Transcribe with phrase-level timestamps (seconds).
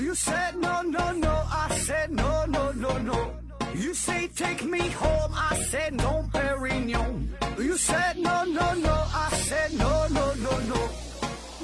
[0.00, 1.28] You said no, no, no.
[1.28, 3.34] I said no, no, no, no.
[3.74, 5.30] You say take me home.
[5.34, 7.28] I said no, Perignon.
[7.58, 8.94] You said no, no, no.
[9.12, 10.88] I said no, no, no, no.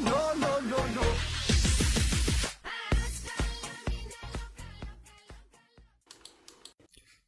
[0.04, 1.02] No, no, no, no.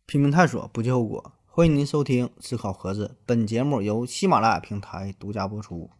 [0.05, 1.33] 拼命探索，不计后果。
[1.47, 5.91] 欢迎您收听《思考盒子》，本节目由喜马拉雅平台独家播出。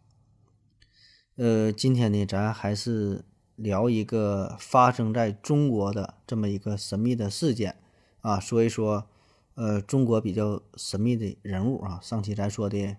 [1.35, 3.25] 呃，今天呢，咱还是
[3.59, 7.75] 聊一个发生在中国的这么一个神秘的事件
[8.21, 9.07] 啊，说一说
[9.55, 11.99] 呃中国比较神秘的人物啊。
[12.01, 12.95] 上期咱说的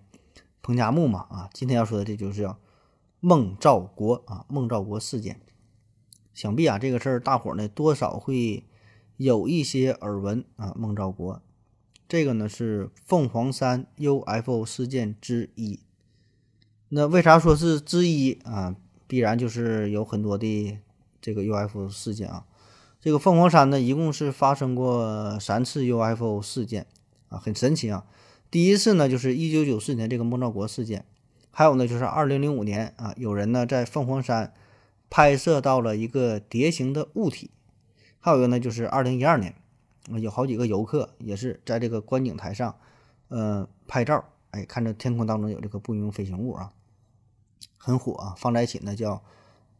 [0.61, 2.59] 彭加木嘛啊，今天要说的这就是叫
[3.19, 5.41] 孟兆国啊，孟兆国事件。
[6.33, 8.63] 想必啊，这个事儿大伙儿呢多少会
[9.17, 10.73] 有一些耳闻啊。
[10.77, 11.41] 孟兆国，
[12.07, 15.79] 这个呢是凤凰山 UFO 事件之一。
[16.89, 18.75] 那为啥说是之一啊？
[19.11, 20.77] 必然就是有很多的
[21.19, 22.45] 这个 UFO 事件啊。
[23.01, 26.87] 这个凤凰山呢，一共是发生过三次 UFO 事件
[27.27, 28.05] 啊，很神奇啊。
[28.49, 31.03] 第一次呢，就是一九九四年这个孟兆国事件，
[31.51, 34.53] 还有呢，就是二零零五年啊，有人呢在凤凰山
[35.09, 37.51] 拍摄到了一个蝶形的物体，
[38.21, 39.53] 还有一个呢，就是二零一二年，
[40.07, 42.77] 有好几个游客也是在这个观景台上，
[43.27, 46.71] 呃，拍照，哎，看着天空当中有这个不明飞行物啊。
[47.83, 49.23] 很火啊，放在一起呢叫，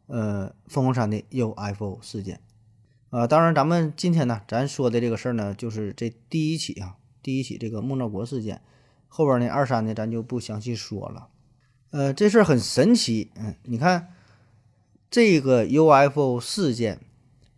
[0.08, 2.40] 呃，凤凰山的 UFO 事件，
[3.10, 8.60] 啊，当然咱们今天呢，咱说的这个事儿呢，就是这第一起啊，第一起这个孟兆国事件，
[9.06, 11.28] 后边呢二三呢咱就不详细说了，
[11.90, 14.08] 呃，这事儿很神奇，嗯，你看
[15.08, 16.98] 这个 UFO 事件，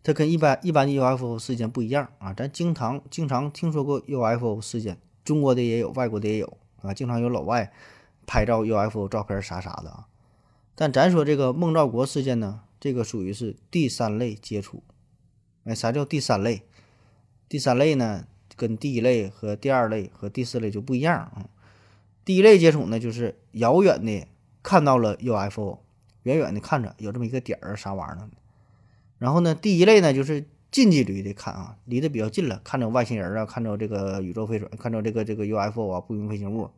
[0.02, 7.72] 它跟一般一般的 UFO 事件不一样啊，咱经常经常听说过 UFO 事件，中国的也有，外国的也有啊，经常有老外
[8.26, 10.06] 拍照 UFO 照片啥啥的啊。
[10.76, 14.82] 但咱说这个孟兆国事件呢，这个属于是第三类接触。
[15.62, 16.62] 哎，啥叫第三类？
[17.48, 18.26] 第三类呢，
[18.56, 21.48] 跟第一类和第二类和第四类就不一样啊。
[22.24, 24.26] 第一类接触呢，就是遥远的
[24.62, 25.78] 看到了 UFO，
[26.24, 28.28] 远远的看着有这么一个点儿啥玩意儿呢。
[29.18, 36.70] 然后呢，第一类呢，就是近距离的看啊，离得比较近了，看着外星人啊，看着这个宇宙飞船，看着这个这个 UFO 啊，不明飞行物。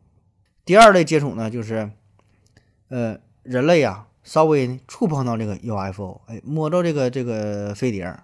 [0.63, 1.89] 第二类接触呢，就是
[2.89, 3.19] 呃。
[3.47, 8.19] 人类呀，稍微触碰到这个 UFO，哎，摸着这个这个飞碟。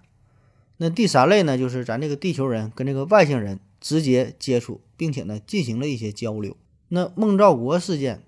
[0.78, 6.58] 那第三类呢，就是咱这个地球人跟这个外星人直接接触，并且呢进行了一些交流。
[6.90, 8.22] 那孟兆国事件，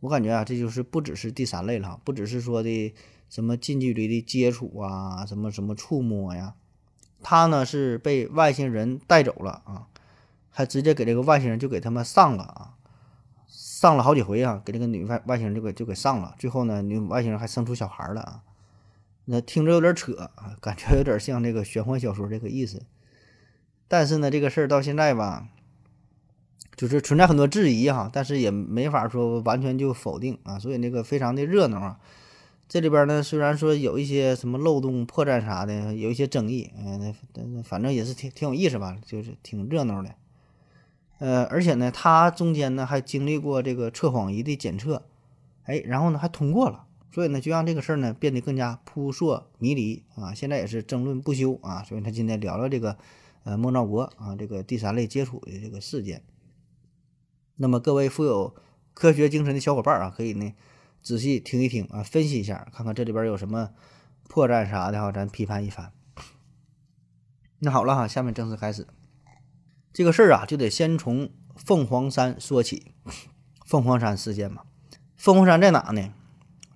[0.00, 2.92] 我感觉啊，这就是不只是第三类了，不只是说的
[3.30, 6.54] 什么近距离的接触啊，什么什么触摸呀，
[7.22, 9.86] 他呢是被外星人带走了啊，
[10.50, 12.75] 还直接给这个外星人就给他们上了啊。
[13.78, 18.42] 上了好几回啊，给这个女外外星人就给就给上了，最后呢，女外星人还生出小孩了啊。
[19.26, 22.86] 那听着有点扯啊， 感觉有点像这个玄幻小说这个意思。
[23.86, 25.48] 但是呢，这个事儿到现在吧，
[26.74, 30.58] 就是存在很多质疑哈，但是也没法说完全就否定啊。
[30.58, 32.00] 所以那个非常的热闹啊。
[32.66, 40.14] 这里边呢，虽然说有一些什么漏洞、破绽啥的，有一些争议，嗯，那反正也是挺挺有意思吧，就是挺热闹的。
[41.18, 45.06] 呃，而且呢，他中间呢还经历过这个测谎仪的检测，
[45.64, 52.98] 哎，然后呢还通过了，所以呢就让这个事儿呢变得更加扑朔迷离啊，现在也是争论不休啊，所以他今天聊聊这个
[53.44, 56.22] 呃孟兆国啊这个第三类接触的这个事件。
[57.56, 58.54] 那么各位富有
[58.92, 60.52] 科学精神的小伙伴啊，可以呢
[61.02, 63.70] 仔细听一听啊，分析一下，看看这里边有什么
[64.28, 65.92] 破绽啥的哈，咱批判一番。
[67.60, 68.86] 那好了哈，下面正式开始。
[69.96, 72.92] 这个事儿啊，就得先从凤凰山说起。
[73.64, 74.60] 凤凰山事件嘛，
[75.16, 76.12] 凤凰山在哪呢？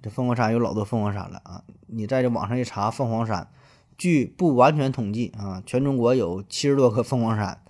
[0.00, 1.62] 这凤凰山有老多凤凰山了啊！
[1.88, 3.50] 你在这网上一查，凤凰山，
[3.98, 7.62] 据不完全统计啊，全中国有七十多个凤凰山。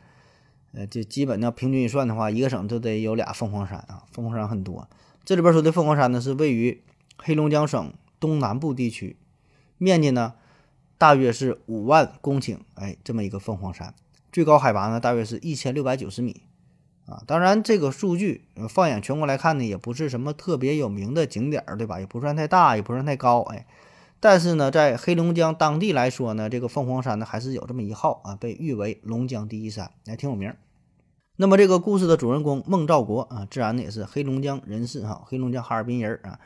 [0.71, 4.05] 呃，就基本呢，平均一算的话，一个省就得有俩凤凰山啊。
[4.13, 4.89] 凤凰山很多。
[5.25, 6.85] 这里边说的凤凰山呢，是位于
[7.17, 9.17] 黑龙江省东南部地区，
[9.79, 10.35] 面积呢
[10.97, 12.59] 大约是五万公顷。
[12.75, 13.93] 哎，这么一个凤凰山。
[14.33, 16.43] 最高海拔呢，大约是一千六百九十米，
[17.07, 21.99] 啊，当然这个数据放眼全国来看呢，也不是什么特别有名的景点儿，对吧？
[21.99, 23.67] 也不算太大，也不算太高，哎，
[24.21, 30.55] 但是呢，在黑龙江当地来说呢，这个凤凰山呢还是有这么一号啊，被誉为龙江第一山，还挺有名。
[31.37, 36.39] 那么这个故事的主人公孟兆国啊，自然呢也是黑龙江人士哈，黑龙江哈尔滨人啊，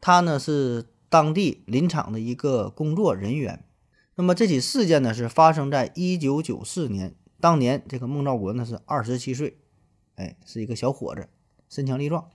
[0.00, 3.64] 他呢是当地林场的一个工作人员。
[4.14, 7.16] 那么这起事件呢是发生在一九九四年。
[7.42, 9.56] 当年这个孟兆国呢是二十七岁，
[10.14, 11.28] 哎，是一个小伙子，
[11.68, 12.30] 身强力壮。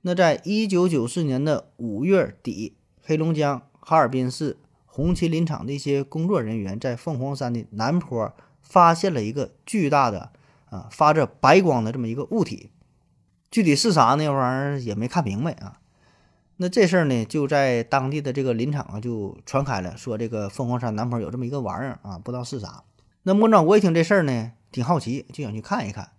[0.00, 4.56] 那在一九九四年的五月底，黑龙江哈尔滨市
[4.86, 8.32] 红旗林场的一些工作人员在凤凰山的南坡
[8.62, 10.32] 发现了一个巨大的
[10.70, 12.70] 啊发着白光的这么一个物体，
[13.50, 15.80] 具体是啥那玩意儿也没看明白啊。
[16.56, 22.82] 那这事儿呢，就在当地的这个林场啊就传开了，说这个凤凰山南坡有这么一个玩意儿啊，不知道是啥。
[23.24, 26.12] 那莫兆国一听这事儿呢，挺好奇，就想去看一看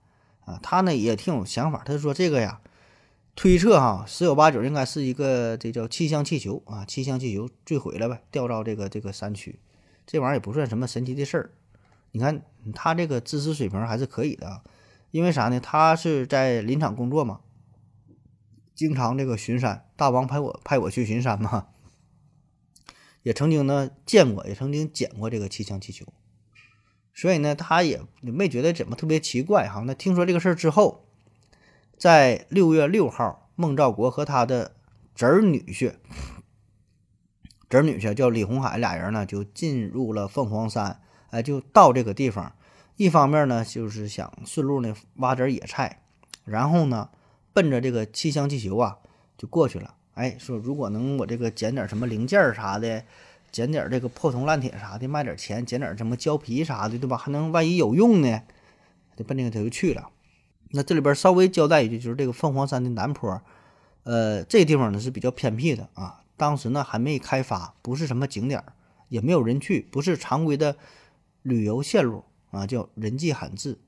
[0.44, 0.60] 啊。
[0.62, 2.62] 他呢也挺有想法，他就说这个呀，
[3.36, 9.60] 推测哈，十有八九应该是一个这叫气象气球啊，气象气球坠毁了呗，掉到这个这个山区，
[10.06, 11.52] 这玩意儿也不算什么神奇的事儿。
[12.12, 12.42] 你看
[12.74, 14.62] 他这个知识水平还是可以的，
[15.12, 15.60] 因为啥呢？
[15.60, 17.42] 他是在林场工作嘛。
[18.74, 21.68] 经常这个巡山，大王派我派我去巡山嘛，
[23.24, 26.06] 也曾经呢见过，也曾经捡过这个气象气球，
[27.16, 29.82] 所以呢，他也没觉得怎么特别奇怪哈。
[29.88, 31.06] 那听说这个事儿之后，
[31.98, 34.76] 在六月六号，孟兆国和他的
[35.16, 35.94] 侄儿女婿，
[37.68, 41.02] 侄女婿叫李红海，俩人呢就进入了凤凰山，
[41.32, 42.54] 哎，就到这个地方，
[42.98, 46.04] 一方面呢就是想顺路呢挖点野菜，
[46.44, 47.10] 然后呢。
[47.56, 48.98] 奔着这个气象气球啊，
[49.38, 49.96] 就过去了。
[50.16, 53.06] 哎，说如果能我这个捡点什么零件啥的，
[53.56, 57.16] 捡点这个破铜烂铁啥的，卖点钱，捡点什么胶皮啥的，对吧？
[57.16, 58.42] 还能万一有用呢，
[59.16, 60.10] 就奔那个他就去了。
[60.72, 63.42] 那这里边稍微交代一句，就是这个凤凰山的南坡，
[64.04, 66.22] 呃，这地方呢是比较偏僻的啊。
[66.36, 68.62] 当时呢还没开发，不是什么景点，
[69.08, 70.76] 也没有人去，不是常规的
[71.44, 73.80] 旅游线路啊，叫人迹罕至。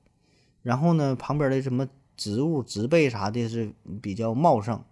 [0.62, 1.86] 然后呢，旁边的什么？
[2.16, 3.72] 植物植被啥的是
[4.02, 4.82] 比较茂盛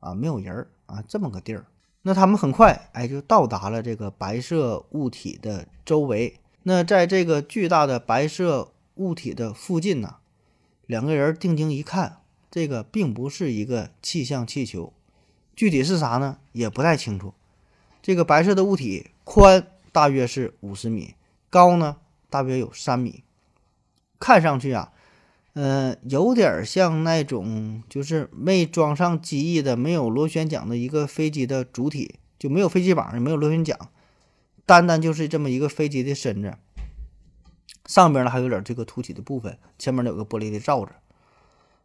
[0.00, 1.64] 啊，没有人儿啊，这么个地儿。
[2.06, 6.38] 那他们很快哎就到达了这个白色物体的周围。
[6.64, 10.16] 那在这个巨大的白色物体的附近呢，
[10.86, 12.18] 两个人定睛一看，
[12.50, 14.92] 这个并不是一个气象气球，
[15.56, 16.38] 具体是啥呢？
[16.52, 17.34] 也不太清楚。
[18.02, 21.14] 这个白色的物体宽大约是五十米，
[21.48, 21.96] 高呢
[22.28, 23.24] 大约有三米，
[24.18, 24.92] 看上去啊。
[25.54, 33.78] 嗯，有点像那种就是没装上机翼的、没有螺旋桨的一个飞机的主体，就没有飞机板，也没有螺旋桨，
[34.66, 36.54] 单单就是这么一个飞机的身子。
[37.86, 40.90] 上边呢还有点这个凸起的部分，前面有个玻璃的罩子，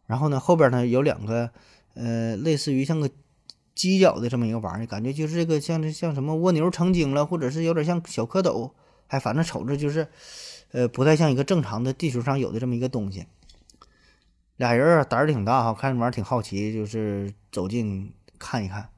[0.06, 1.50] 然后呢后边呢有两个
[1.94, 3.08] 呃类似于像个
[3.76, 8.72] 犄角的这么一个玩意儿，感觉就是这个像像什么蜗牛成精了，或者是有点像小蝌蚪，
[9.06, 10.08] 还反正瞅着就是
[10.72, 13.26] 呃不太像一个正常的地球上有的这么一个东西。
[14.60, 18.90] 俩人啊胆儿挺大哈，看这玩意儿挺好奇，就是走近看一看。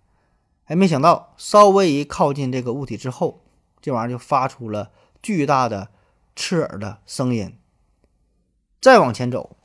[0.65, 3.45] 哎，没想到稍微一靠近这个物体之后，
[3.81, 4.91] 这玩意儿就发出了
[5.23, 5.91] 巨大的
[6.35, 7.57] 刺耳的声音。
[8.81, 9.57] 再往前走，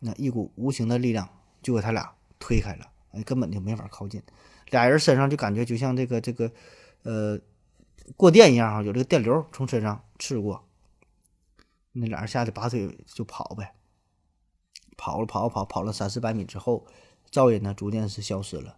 [0.00, 1.26] 那一股无形的力量
[1.62, 4.22] 就给他俩推开了，哎，根本就没法靠近。
[4.68, 6.52] 俩人身上就感觉就像这个这个
[7.04, 7.40] 呃
[8.14, 10.62] 过电一样哈，有这个电流从身上刺过。
[11.92, 13.72] 那俩人吓得拔腿就跑呗。
[14.96, 16.86] 跑了跑跑跑了三四百米之后，
[17.30, 18.76] 噪音呢逐渐是消失了。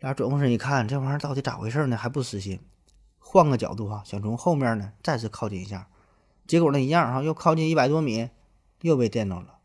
[0.00, 1.96] 俩转过身一看，这玩意儿到底咋回事呢？
[1.96, 2.60] 还不死心，
[3.18, 5.88] 换个角度哈，想从后面呢再次靠近一下。
[6.46, 8.28] 结果呢一样哈，又靠近一百多米，
[8.82, 9.58] 又被电到了。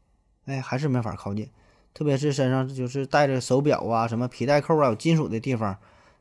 [0.46, 1.52] 哎，还是没法靠近。
[1.94, 5.78] 特别是身上就是带着手表啊、什么皮带扣啊、有金属的地方，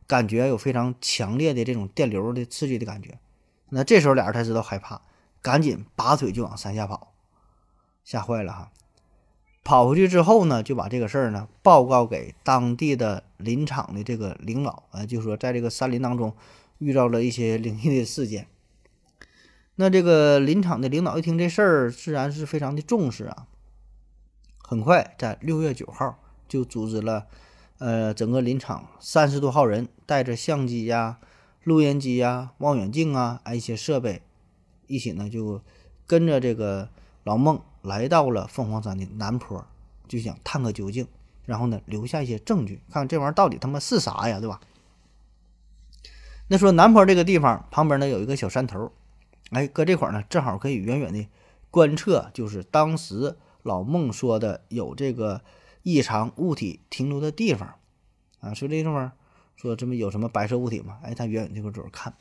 [0.07, 3.21] 感觉有非常强烈的这种电流的刺激的感觉。
[3.69, 5.03] 那这时候俩人才知道害怕，
[5.43, 7.13] 赶紧拔腿就往山下跑。
[8.09, 8.73] 吓坏了哈！
[9.63, 16.35] 跑回去之后呢，就把这个事儿呢报告给当地的林场的这个领导啊，就说在这个山林当中
[16.79, 18.47] 遇到了一些灵异的事件。
[19.75, 23.47] 那这个林场的领导一听这事儿，自然是非常的重视啊。
[24.63, 27.27] 很快在六月九号就组织了
[27.77, 31.19] 呃整个林场三十多号人，带着相机呀、
[31.63, 34.23] 录音机呀、望远镜啊，一些设备，
[34.87, 35.61] 一起呢就
[36.07, 36.89] 跟着这个
[37.23, 37.61] 老孟。
[37.89, 39.67] 来到了凤凰山的南坡，
[40.07, 41.07] 就想探个究竟，
[41.47, 44.61] 然后呢留下一些证据，看看这玩意儿到底他妈是啥呀，对吧？
[46.49, 48.93] 那说南坡这个地方旁边呢有一个小山头，
[49.51, 51.27] 哎，搁这块儿呢正好可以远远的
[51.71, 55.43] 观测，就是当时老孟说的有这个
[55.83, 57.75] 异常物体停留的地方
[58.41, 58.55] 啊。
[58.55, 59.13] 说这地方
[59.57, 60.99] 说这么有什么白色物体吗？
[61.03, 62.15] 哎，他远远这个左看。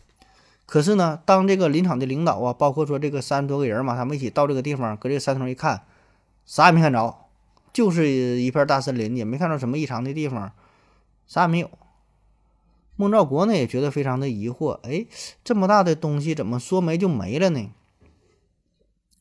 [0.68, 5.84] 可是呢，当这个林场的领导啊，包括说这个三十多个人嘛，他们一起到这个地方，搁这个山头一看，
[6.46, 7.16] 啥也没看着，
[7.72, 10.52] 就是一片大森林，也没看到什么异常的地方，
[11.26, 11.70] 啥也没有。
[12.98, 15.06] 孟兆国呢也觉得非常的疑惑，哎，
[15.42, 17.72] 这么大的东西怎么说没就没了呢？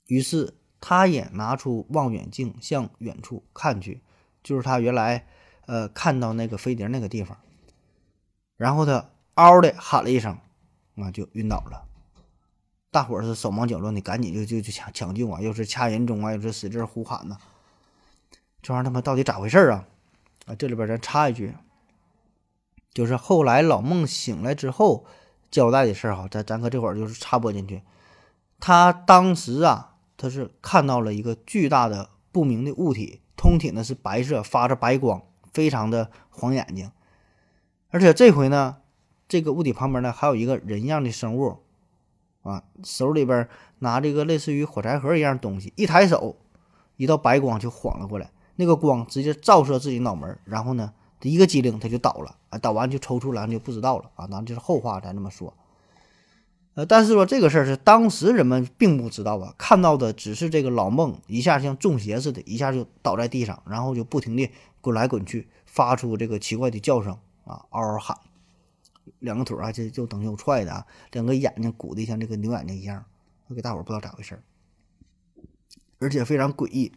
[0.09, 4.01] 于是他也拿出望远镜向远处看去，
[4.43, 5.29] 就是他原来
[5.67, 7.39] 呃看到那个飞碟那个地方，
[8.57, 10.37] 然后他嗷的喊了一声。
[10.97, 11.87] 啊就晕倒了。
[12.91, 17.37] 大伙儿是手忙脚乱的，赶紧就就就抢抢救啊，又是掐人中啊，又是使劲呼喊呐。
[18.63, 19.87] 这玩意儿他妈到底咋回事啊？
[20.47, 21.55] 啊，这里边咱插一句，
[22.95, 25.05] 就是后来老孟醒来之后
[25.51, 27.83] 交代的事儿哈，咱咱搁这会儿就是插播进去。
[28.59, 35.23] 他当时啊，他是看到了一个巨大的不明的物体，通体呢是白色，发着白光，
[35.53, 36.91] 非常的晃眼睛。
[37.91, 38.79] 而且这回呢，
[39.29, 41.59] 这个物体旁边呢还有一个人样的生物，
[42.43, 43.49] 啊，手里边
[43.81, 46.37] 拿着一个类似于火柴盒一样东西，一抬手，
[46.97, 48.31] 一道白光就晃了过来。
[48.57, 50.93] 那个光直接照射自己脑门，然后呢，
[51.23, 55.53] 一个机灵他就倒了啊，倒完就抽搐了，就不知道了啊，那就是后话，咱这么说。
[56.75, 68.17] 呃，但是说这个事儿是当时人们并不知道啊，看到的只是这个老孟一下像中邪似的，一下就倒在地上，然后就不停的滚来滚去，发出这个奇怪的叫声啊，嗷嗷喊，
[69.19, 73.05] 两个腿啊就就蹬又踹的啊，两个眼睛鼓的像这个牛眼睛一样，
[73.55, 74.43] 给大伙不知道咋回事儿，
[75.99, 76.93] 而且非常诡异。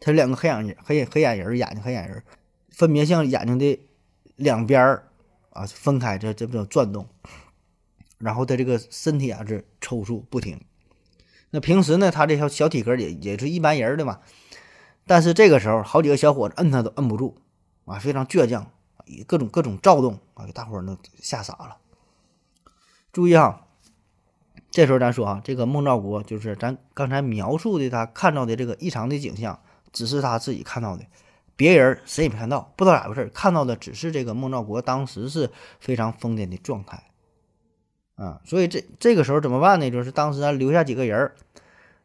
[0.00, 2.22] 他两个黑眼睛，黑黑眼仁，眼睛黑眼仁，
[2.70, 3.78] 分别向眼睛的
[4.36, 5.08] 两边儿
[5.50, 7.06] 啊分开，这这不叫转动。
[8.18, 10.60] 然后他这个身体啊是抽搐不停。
[11.50, 14.20] 那平时呢，他这条小体格也也是一般人的嘛。
[15.06, 17.36] 但是这个时候，好几个小伙子摁他都摁不住
[17.84, 18.70] 啊，非常倔强，
[19.26, 21.76] 各种各种躁动啊，给大伙儿都吓傻了。
[23.12, 23.66] 注意啊，
[24.70, 29.60] 这时候咱说啊，这个孟兆国就是咱刚才描述的他看到的这个异常的景象。
[29.92, 31.04] 只是他自己看到的，
[31.54, 33.28] 别人谁也没看到，不知道咋回事。
[33.34, 37.10] 看到的只是这个孟兆国当时是非常疯癫的状态，
[38.14, 39.90] 啊，所以这这个时候怎么办呢？
[39.90, 41.30] 就是当时咱留下几个人，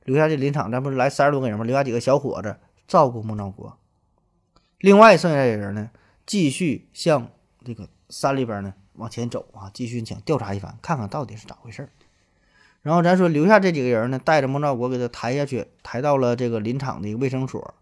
[0.03, 1.63] 留下这林场，咱不是来三十多个人吗？
[1.63, 2.57] 留下几个小伙子
[2.89, 3.77] 照顾孟兆国，
[4.79, 5.89] 另外剩下的人呢，
[6.27, 7.31] 继续向
[7.65, 11.89] 这个山里边呢往前走啊，继续想调查一番，看看到底是咋回事儿。
[12.83, 17.73] 然后咱说留下这几个人呢，带着孟兆国给他抬下去，抬到了这个林场的卫生所，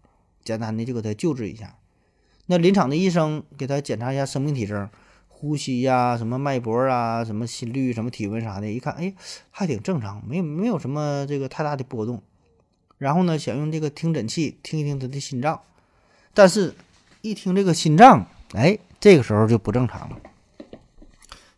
[0.42, 1.76] 简单的就给他救治一下。
[2.46, 4.88] 那林场的医生给他检查一下生命体征，
[5.28, 9.14] 呼吸呀、什么脉搏啊、什么心率、什么体温啥的，一看，哎，
[9.50, 12.22] 还挺正常，没没有什么这个太大的波动。
[12.98, 15.60] 然后呢，想用这个听诊器听一听他的心脏，
[16.34, 16.74] 但是
[17.20, 20.16] 一听这个心脏，哎，这个时候就不正常了。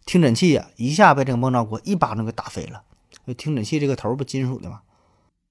[0.07, 2.83] 听诊器呀，一下被这个孟兆国一巴掌给打飞了。
[3.37, 4.81] 听诊器这个头不金属的吗，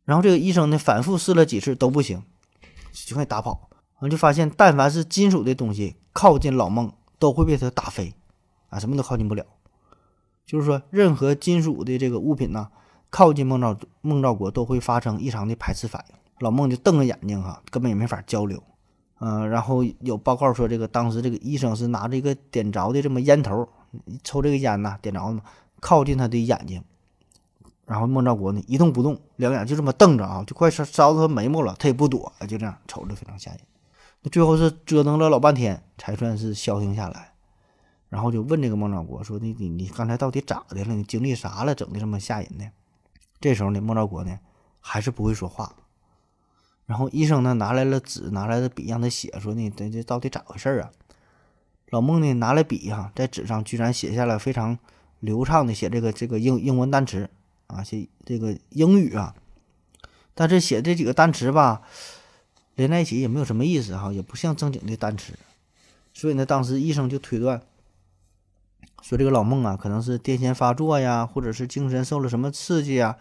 [0.04, 2.24] 然后这个医生呢反复试了几次都不行，
[2.92, 8.16] 就快打跑，然后就发现但凡是金属的东西靠近老孟都会被他打飞，
[8.70, 9.46] 啊，什么都靠近不了。
[10.46, 12.70] 就是说任何金属的这个物品呢，
[13.12, 16.16] 靠近孟兆孟兆国都会发生异常的排斥反应。
[16.40, 18.64] 老孟就瞪着眼睛哈，根本也没法交流。
[19.20, 23.68] 嗯，然后有报告说这个当时这个医生是拿着一个点着的这么烟头，
[24.24, 25.42] 抽这个烟呐，点着的嘛，
[25.80, 26.84] 靠近他的眼睛。
[27.86, 33.60] 然后孟兆国呢一动不动，两眼就这么瞪着啊，就快烧烧到他眉毛了，他也不躲，就这样瞅着非常吓人。
[34.22, 37.32] 那最后是折腾了老半天，才算是消停下来。
[38.10, 40.94] 然后就问这个孟兆国说：“你你你刚才到底咋的了？
[40.94, 41.74] 你经历啥了？
[41.74, 42.66] 整的这么吓人呢？”
[43.40, 44.40] 这时候呢，孟兆国呢
[44.80, 45.74] 还是不会说话。
[46.88, 50.90] 然后医生呢拿来了纸，拿来了笔，让他写，说：“你这这到底咋回事啊？”
[51.92, 54.80] 老孟呢拿来笔哈，在纸上居然写下了非常
[55.20, 57.30] 流畅的写这个这个英英文单词。
[57.68, 59.36] 啊，写这个英语啊，
[60.34, 61.82] 但是写这几个单词吧，
[62.76, 65.34] 连在一起也没有什么意思哈，也不像正经的单词，
[66.14, 67.62] 所以呢，当时医生就推断
[69.02, 73.18] 说这个老孟啊，可能是癫痫发作呀，或者是精神受了什么刺激啊，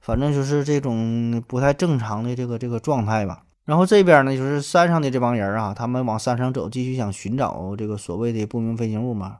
[0.00, 3.44] 反正就是这种不太正常的这个这个状态吧。
[3.64, 9.38] 然后这边呢，就是山上的这帮人啊，他们往山上走，继续想寻找这个所谓的不明飞行物嘛，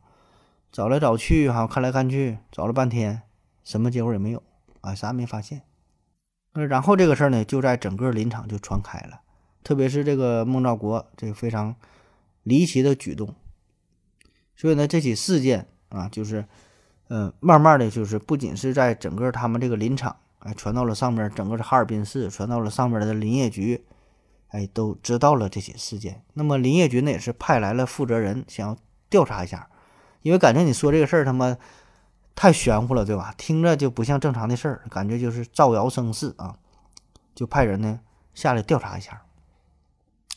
[0.71, 3.23] 找来找去哈，看来看去，找了半天，
[3.65, 4.43] 什么结果也没有。
[4.83, 5.63] 啊，啥也没发现。
[6.53, 9.21] 呃，然后这个事儿呢，就在整个林场就传开了，
[9.63, 11.75] 特别是这个孟兆国这个非常
[12.45, 13.35] 离奇的举动。
[14.57, 16.47] 所以呢，这起事件啊，就是，
[17.09, 23.85] 嗯，慢慢的就是不仅是在整个他们这个林场，哎，传到了上面整个的哈尔滨市，传到了上面的林业局，
[24.49, 26.23] 哎，都知道了这起事件。
[26.35, 28.77] 那么林业局呢，也是派来了负责人，想要
[29.09, 29.69] 调查一下，
[30.23, 31.57] 因为感觉你说这个事儿，他妈。
[32.33, 33.35] 太玄乎了，对吧？
[33.37, 36.57] 听着就不像正常的事儿，感觉就是造谣生事啊！
[37.35, 38.01] 就派人呢
[38.33, 39.21] 下来调查一下。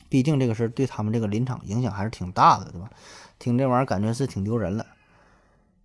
[0.10, 2.90] 毕竟这个事儿对他们这个林场影响还是挺大的，对吧？
[3.40, 4.86] 听这玩意儿感觉是挺丢人了。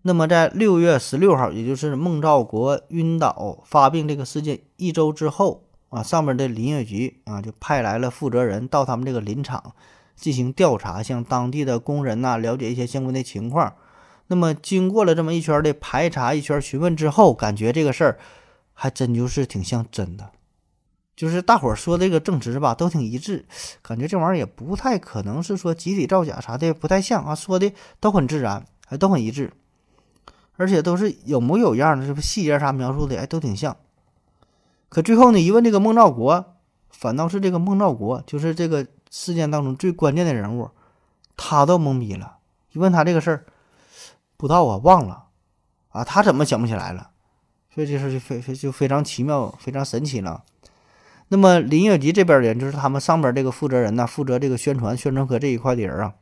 [0.08, 9.74] 那么在六月十六号，也就是孟兆国晕倒发病这个事件一周之后啊，上面的林业局啊就派来了负责人到他们这个林场
[10.16, 13.74] 进行调查，向当地的工人呐了解一些相关的情况。
[14.28, 18.18] 那么经过了这么一圈的排查、一圈询问之后，感觉这个事儿
[18.72, 20.30] 还真就是挺像真的。
[21.14, 23.44] 就是大伙儿说这个证词吧，都挺一致，
[23.82, 29.52] 感觉这玩意儿也不太可能是说集体造假啥的，不太像啊，说的都很自然，还都很一致，
[30.58, 33.74] 而且都是有模有样的，这不细节啥描述的，哎，都挺像。
[34.88, 36.56] 可最后呢，一问这个孟兆国，
[36.90, 40.68] 反倒是这个孟兆国，就是这个事件当中最关键的人物，
[41.36, 42.38] 他都懵逼了。
[42.72, 43.46] 一问他这个事儿，
[44.36, 45.26] 不知道啊，忘了
[45.90, 47.10] 啊，他怎么想不起来了？
[47.72, 50.42] 所以这事就非非就非常奇妙，非常神奇了。
[51.28, 56.14] 那么林月吉这边的人，就是他们上边这个负责人呢，负责这个宣传宣传科这一块的人啊，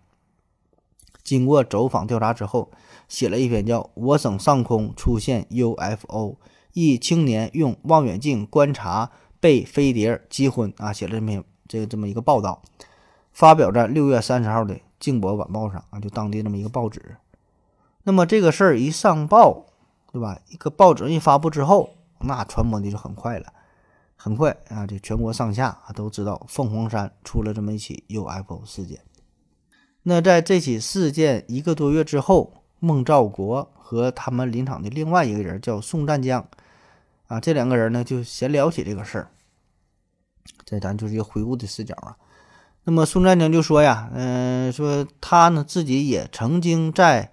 [1.27, 2.71] 经过走访调查之后，
[3.09, 6.37] 写了一篇叫《我省上空出现 UFO，
[6.73, 12.63] 一青年用望远镜观察被飞碟击昏》啊，写了这篇这个这么一个报道，
[13.33, 17.17] 发表在六月三十号的《静博晚报》上啊，就当地这么一个报纸。
[18.05, 19.67] 那么这个事儿一上报，
[20.13, 20.39] 对吧？
[20.51, 21.91] 一个报纸一发布之后，
[22.21, 23.53] 那传播的就很快了。
[24.15, 29.01] 很快啊，这全国上下啊都知道凤凰山出了这么一起 UFO 事件。
[30.09, 36.47] 那在这起事件一个多月之后，孟兆国和他们林场的另外一个人叫宋占江
[37.27, 39.31] 啊，这两个人呢就闲聊起这个事儿。
[40.65, 42.17] 这咱就是一个回顾的视角啊。
[42.85, 47.33] 那么宋占江就说呀，嗯，说他呢自己也曾经在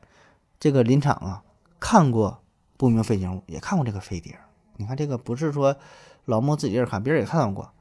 [0.59, 1.43] 这个林场啊
[1.79, 2.41] 看过
[2.75, 4.35] 不明飞行物，也看过这个飞碟。
[4.77, 5.75] 你看这个不是说。
[6.25, 7.72] 老孟自己人看，别人也看到过，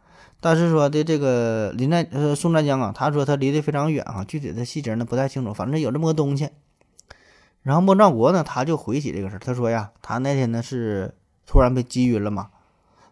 [0.45, 6.51] 但是说的这个林占呃宋占江啊，他说他离得非常远啊，具体的细节呢不太清楚，反正有这么个东西。
[7.63, 11.15] 然后孟兆国呢，他就回忆起这个事儿，他说呀，他那天呢是
[11.47, 12.51] 突然被击晕了嘛，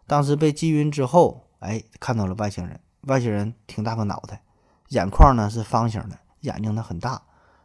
[0.08, 4.42] 当时被击晕之后，哎，看到了外星人，外星人挺大个脑袋，
[4.88, 7.22] 眼眶呢是方形的，眼睛呢很大，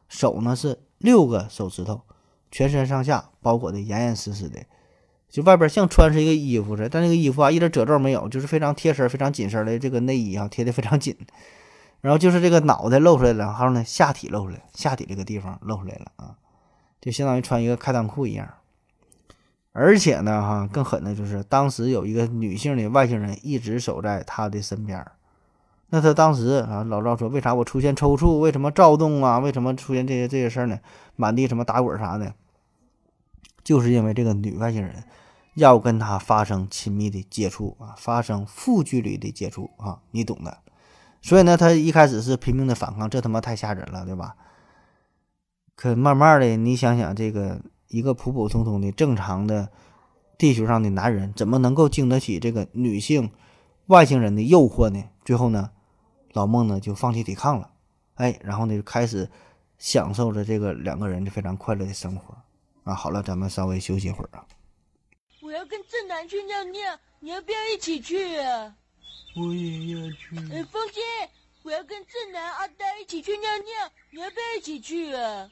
[0.08, 2.01] 手呢是六个手指头，
[2.51, 4.60] 全身上下包裹的严严实实的。
[5.36, 11.14] 就外边像穿是一个衣服似的，但那个衣服啊一点褶皱没有，就是非常贴身、非常紧身的这个内衣啊，贴的非常紧。
[12.00, 16.36] 然后就是这个脑袋露出来了，然后呢下体露出来，下体这个地方露出来了啊，
[17.02, 18.48] 就相当于穿一个开裆裤一样。
[19.74, 25.06] 而且呢，哈更狠的就是当时有一个女性的外星人一直守在他的身边。
[25.90, 30.80] 那他当时啊，老赵说为啥我出现抽搐，为什么躁动啊，为什么出现这些这些事儿呢？
[31.18, 32.34] 满地什么打滚啥的，
[33.66, 35.04] 就是因为这个女外星人。
[35.55, 40.59] 要跟他发生亲密的接触啊，发生负距离的接触啊，你懂的。
[41.22, 44.35] 所以呢，他一开始是拼命的反抗，这他妈太吓人了，对吧？
[45.75, 49.70] 可慢慢的，你想想，这个一个普普通通的正常的
[50.37, 53.31] 地球上的男人，怎么能够经得起这个女性
[53.87, 55.03] 外星人的诱惑呢？
[55.24, 55.72] 最后呢，
[56.33, 57.72] 老孟呢就放弃抵抗了，
[58.15, 59.29] 哎，然后呢就开始
[59.77, 62.37] 享受着这个两个人的非常快乐的生活
[62.83, 62.94] 啊。
[62.94, 64.46] 好了，咱们稍微休息一会儿啊。
[65.55, 68.75] 我要跟正南去尿尿，你要不要一起去啊？
[69.37, 70.35] 我也要去。
[70.53, 71.00] 哎，风姐，
[71.63, 75.50] 我要跟正南、阿呆一起去尿尿，你要不要一起去啊？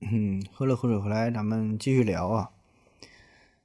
[0.00, 2.50] 嗯，喝了口水回来，咱们继续聊啊。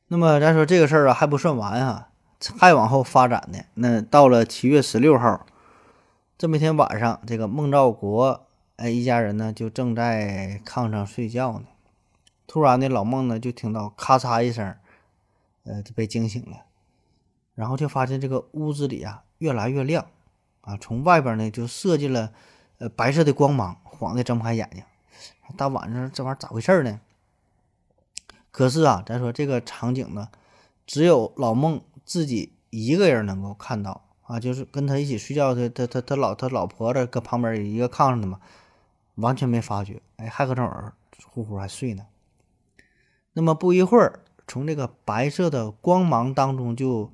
[0.10, 2.10] 那么咱说这个事儿啊，还不算完啊，
[2.60, 3.60] 还往后发展呢。
[3.76, 5.48] 那到了七月十六号
[6.38, 8.46] 这么一天晚上，这个孟兆国
[8.76, 11.68] 哎一家人呢就正在炕上睡觉呢。
[12.48, 14.76] 突然呢，老孟呢就听到咔嚓一声，
[15.64, 16.66] 呃，就被惊醒了，
[17.56, 20.06] 然后就发现这个屋子里啊越来越亮，
[20.62, 22.32] 啊，从外边呢就射进了
[22.78, 24.84] 呃白色的光芒，晃的睁不开眼睛。
[25.58, 27.00] 大晚上这玩意儿咋回事呢？
[28.52, 30.30] 可是啊，咱说这个场景呢，
[30.88, 38.40] 只有老孟自己一个人能够看到啊，就是跟他一起睡觉的他他他老他老婆子搁旁边一个炕上的嘛，
[39.16, 40.94] 完全没发觉，哎，还搁这儿
[41.28, 42.06] 呼呼还睡呢。
[43.36, 47.12] 那么不一会儿，从这个白色的光芒当中就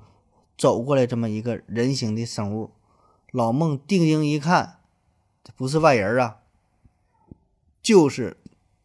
[0.56, 2.72] 走过来这么一个人形的生物。
[3.32, 4.78] 老孟定睛一看，
[5.44, 6.38] 这不是外人啊，
[7.82, 8.38] 就是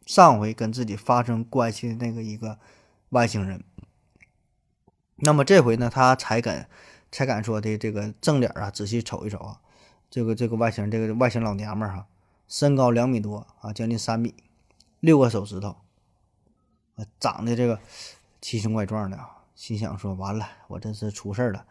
[0.07, 2.59] 上回跟自己发生关系的那个一个
[3.11, 3.63] 外星人。
[5.17, 6.71] 那么这回呢，他才敢
[7.13, 9.61] 才敢说的这个正脸啊，仔细瞅一瞅啊，
[10.09, 12.07] 这个这个外星这个外星老娘们儿哈，
[12.49, 14.35] 身高两米多啊，将近三米，
[15.01, 15.77] 六个手指头。
[17.21, 17.79] 长得这个
[18.41, 21.65] 奇形怪状的啊，心想说完了，我这是出事儿了，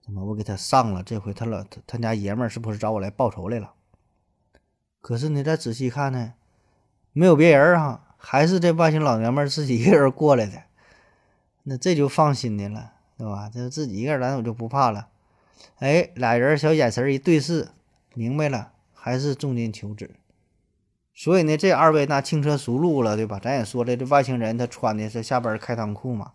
[0.00, 1.02] 怎么我给他上了？
[1.02, 3.72] 这回他老他他家爷们儿是不是找我来报仇来了？
[5.00, 6.34] 可是你再仔细看呢，
[7.12, 10.64] 没有别人啊，还是这外星老娘们儿自己一个人过来的，
[11.62, 13.50] 那这就放心的了，对吧？
[13.52, 15.08] 这自己一个人来，我就不怕了。
[15.78, 17.68] 哎，俩人小眼神一对视，
[18.14, 20.10] 明白了，还是重金求子，
[21.20, 23.38] 所以呢，这二位那轻车熟路了，对吧？
[23.38, 26.32] 咱也说了，这外星人他穿的是下边开裆裤嘛，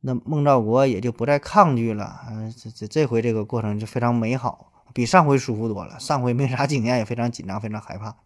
[0.00, 2.04] 那孟兆国也就不再抗拒了。
[2.04, 6.00] 啊，这这这回这个过程就非常美好，比上回舒服多了。
[6.00, 8.16] 上回没啥经验，也非常紧张，非常害怕，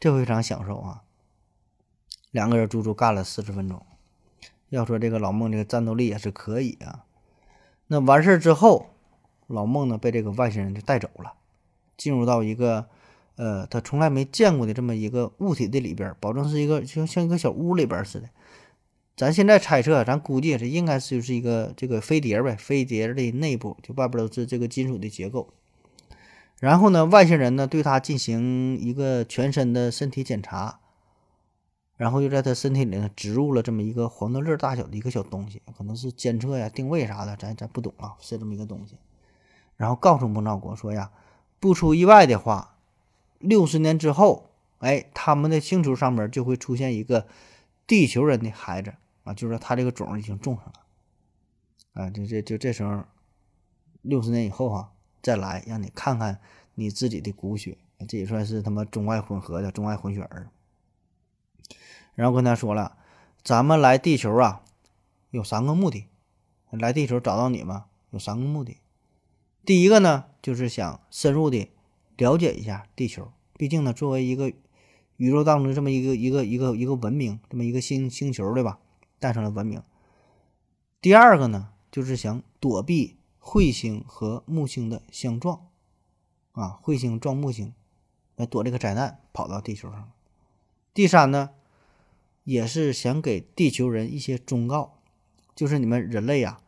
[0.00, 1.02] 这回非常享受啊。
[2.32, 3.86] 两个人足足干了四十分钟。
[4.70, 7.04] 要说这个老孟这个战斗力也是可以啊。
[7.86, 8.90] 那完事儿之后，
[9.46, 11.34] 老孟呢被这个外星人就带走了，
[11.96, 12.88] 进入到一个
[13.38, 18.28] 呃他从来没见过的这么一个物体的里边，保证是一个就像一个小屋里边似的。
[19.16, 25.48] 咱现在猜测，咱估计这应该是就是一个这个飞碟呗，飞碟的内部就外边都是这个金属的结构。
[26.60, 30.80] 然后呢，外星人呢对他进行一个全身的身体检查。
[31.96, 38.96] 然后又在他身体里呢植入了这么一个黄豆粒大小的一个小东西，可能是监测呀、定位啥的，咱咱不懂啊，是这么一个东西。
[39.76, 41.10] 然后告诉孟兆国说呀，
[41.58, 42.76] 不出意外的话，
[43.38, 47.26] 六十年之后，哎，他们的星球上面就会出现一个
[47.86, 53.04] 地球人的孩子啊，就是说他这个种已经种上了，啊，就这就这时候，
[54.02, 56.40] 六十年以后哈，再来让你看看
[56.74, 60.50] 你自己的骨血，这也算是他妈中外混合的中外混血儿。
[62.14, 62.96] 然后跟他说了，
[63.44, 64.62] 咱们来地球啊，
[65.30, 66.06] 有三个目的。
[66.70, 68.76] 来地球找到你们有三个目的。
[69.64, 71.70] 第一个呢，就是想深入的
[72.18, 73.32] 了解一下地球。
[73.54, 74.52] 毕竟呢，作为一个
[75.16, 78.78] 宇宙当中这么一个一个一个一个文明，这么一个星星球，对吧？
[79.18, 79.82] 诞生了文明。
[81.00, 85.68] 第二个呢，就是想躲避彗星和木星的相撞，
[86.52, 87.72] 啊，彗星撞木星，
[88.36, 90.12] 来躲这个灾难，跑到地球上。
[90.92, 91.50] 第三呢？
[92.44, 95.02] 也是想给地球人一些忠告，
[95.54, 96.62] 就是你们人类呀，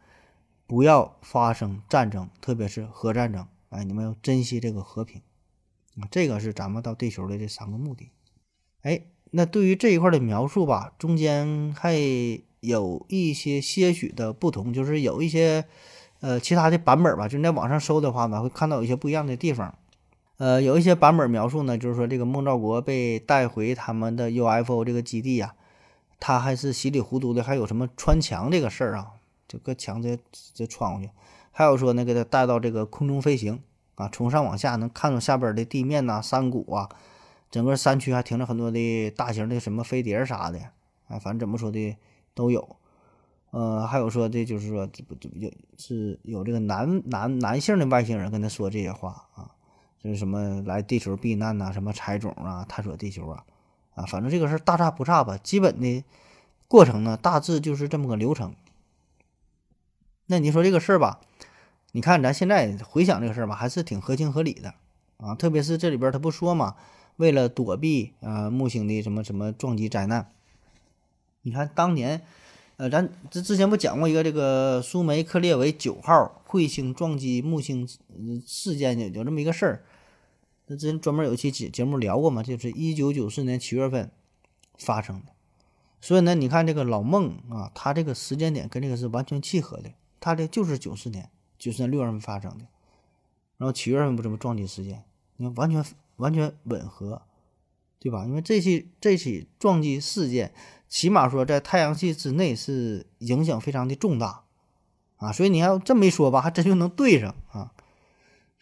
[0.67, 3.49] 不要发生战争，特别是核战争。
[3.71, 5.23] 哎，你们要珍惜这个和平。
[6.11, 8.11] 这个是咱们到地球的这三个目的。
[8.83, 11.95] 哎，那对于这一块的描述吧，中间还
[12.61, 15.65] 有一些些许的不同，就是有一些
[16.21, 19.77] 呃其他的版本吧，就在网上搜的话呢，会看到有一些不一样的地方。
[20.39, 25.55] 呃，有一些版本描述呢，就是说这个孟兆国被带回他们的 UFO 这个基地呀。
[26.19, 29.07] 他还是稀里糊涂的，还有什么穿墙这个事儿啊？
[29.49, 30.19] 就搁墙这
[30.55, 31.11] 这穿过去，
[31.51, 33.61] 还有说呢，给他带到这个空中飞行
[34.01, 36.89] 啊，从上往下能看到下边的地面呐、山谷啊，
[37.51, 40.59] 整个山区还停着很多的大型的什么飞碟啥的
[41.09, 41.97] 啊，反正怎么说的
[42.35, 42.77] 都有。
[43.51, 49.51] 呃，还有说的就是说这不这不就是有这个男男男性的外星人跟他说这些话啊，
[50.03, 53.45] 就是什么来地球避难呐，什么采种啊，探索地球啊。
[53.97, 56.05] 啊，反正这个事大差不差吧，基本的
[56.69, 58.55] 过程呢，大致就是这么个流程。
[60.27, 61.21] 那你说这个事儿吧，
[61.93, 64.75] 你看咱现在回想这个事儿吧，还是挺合情合理的
[65.17, 65.35] 啊。
[65.35, 66.77] 特别是这里边他不说嘛，
[67.17, 70.31] 为了躲避啊木星的什么什么撞击灾难，
[71.43, 72.23] 你看当年，
[72.77, 77.89] 呃，咱这之前不讲过一个这个苏梅克列维九号彗星撞击木星
[78.47, 79.85] 事件有有这么一个事儿。
[80.67, 84.09] 那之前专门有一期节节目聊过嘛，就是一九九四年七月份
[84.79, 85.33] 发生的，
[86.01, 91.29] 所以呢，你看这个老孟啊，他这个时间点跟这个是完全契合的，他的就是九四年，
[91.61, 92.65] 九四年六月份发生的，
[93.59, 95.05] 然后七月份不这么撞击事件，
[95.37, 95.85] 你看完全
[96.17, 97.21] 完全吻合，
[97.99, 98.25] 对吧？
[98.25, 100.53] 因为这起这起撞击事件，
[100.89, 104.45] 起码说在太阳系之内是影响非常的重大
[105.19, 107.73] 啊，所以你要这么一说吧，还真就能对上啊。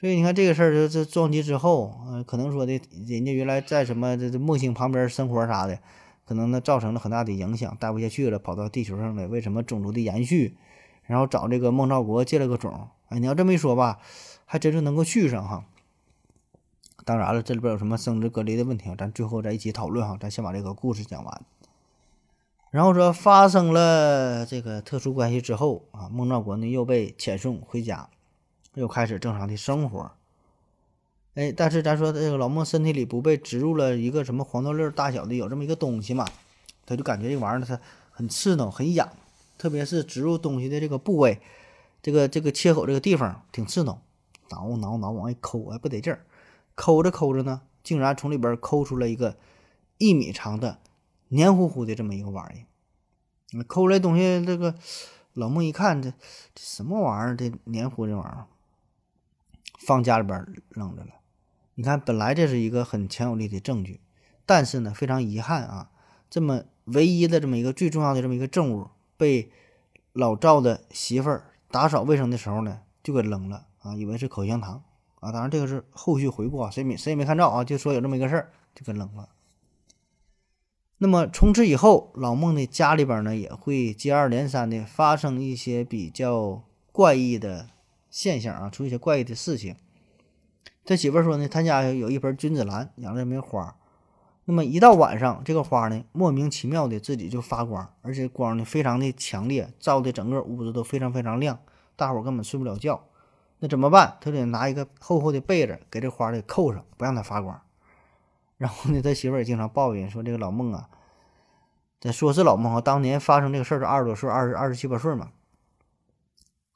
[0.00, 5.78] 所以你看这个事儿，就这撞击之后，呃，可能说的人家原来在什么这这木星旁边生活啥的，
[6.24, 9.26] 可能呢造成了很大的影响，待不下去了，跑到地球上来。
[9.28, 10.56] 为什么种族的延续？
[11.08, 12.88] 然后找这个孟兆国借了个种。
[13.08, 13.98] 哎，你要这么一说吧，
[14.44, 15.64] 还真是能够续上哈。
[17.04, 20.16] 当然了，这里边有什么生殖隔离的问题，咱最后再一起讨论哈。
[20.20, 21.42] 咱先把这个故事讲完。
[22.70, 28.08] 然后说发生了这个特殊关系之后啊，孟兆国呢又被遣送回家。
[28.74, 30.12] 又开始正常的生活，
[31.34, 36.24] 哎，但是咱说这个老孟身体里不被植入了一个什么黄豆粒大小的有这么一个东西嘛，
[36.86, 37.80] 他就感觉这玩意儿他
[38.12, 39.08] 很刺挠、很痒，
[39.58, 41.40] 特别是植入东西的这个部位，
[42.00, 44.00] 这个这个切口这个地方挺刺挠，
[44.50, 46.24] 挠挠挠往外抠，还不得劲儿，
[46.74, 49.36] 抠着抠着呢，竟然从里边抠出了一个
[49.98, 50.78] 一米长的
[51.28, 54.74] 黏糊糊的这么一个玩意儿，抠出来东西，这个
[55.34, 56.10] 老孟一看，这
[56.54, 57.36] 这什么玩意儿？
[57.36, 58.46] 这黏糊这玩意儿。
[59.78, 61.10] 放家里边扔着了，
[61.74, 64.00] 你看，本来这是一个很强有力的证据，
[64.44, 65.90] 但是呢，非常遗憾啊，
[66.28, 69.50] 这么唯一的这么一个最重要的这么一个证物，被
[70.14, 74.82] 老赵的媳妇儿打扫卫生的时候呢，就给扔了啊，以为是口香糖
[75.20, 79.28] 啊，当然这个是后续回顾啊，谁没谁也没看着啊，就说有这么一个事儿，就给扔了。
[80.98, 87.68] 那么从此以后，老孟的家里边呢也会接二连三的发生一些比较怪异的
[88.08, 89.76] 现象啊，出一些怪异的事情。
[90.84, 93.76] 他媳妇儿说呢，他家有一盆君子兰，养了一枚花。
[94.50, 101.58] 那么一到晚上，这个花呢莫名其妙的自己就发光，而且光呢非常的强烈，照的整个屋子都非常非常亮，
[101.96, 103.04] 大伙儿根本睡不了觉。
[103.58, 104.16] 那怎么办？
[104.22, 107.60] 他得拿一个厚厚的被子给这花儿给扣上，不让它发光。
[108.56, 110.88] 然后呢，他媳妇儿也经常抱怨说：“这个老孟啊，
[112.00, 115.28] 这说是老孟啊，当年发生这个事儿是二十多岁，二十二十七八岁嘛。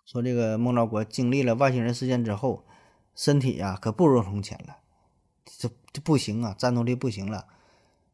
[0.04, 2.66] 说这个孟兆国经历了外星人事件之后，
[3.14, 4.76] 身体呀可不如从前了，
[5.46, 7.46] 这这不行啊，战斗力不行了。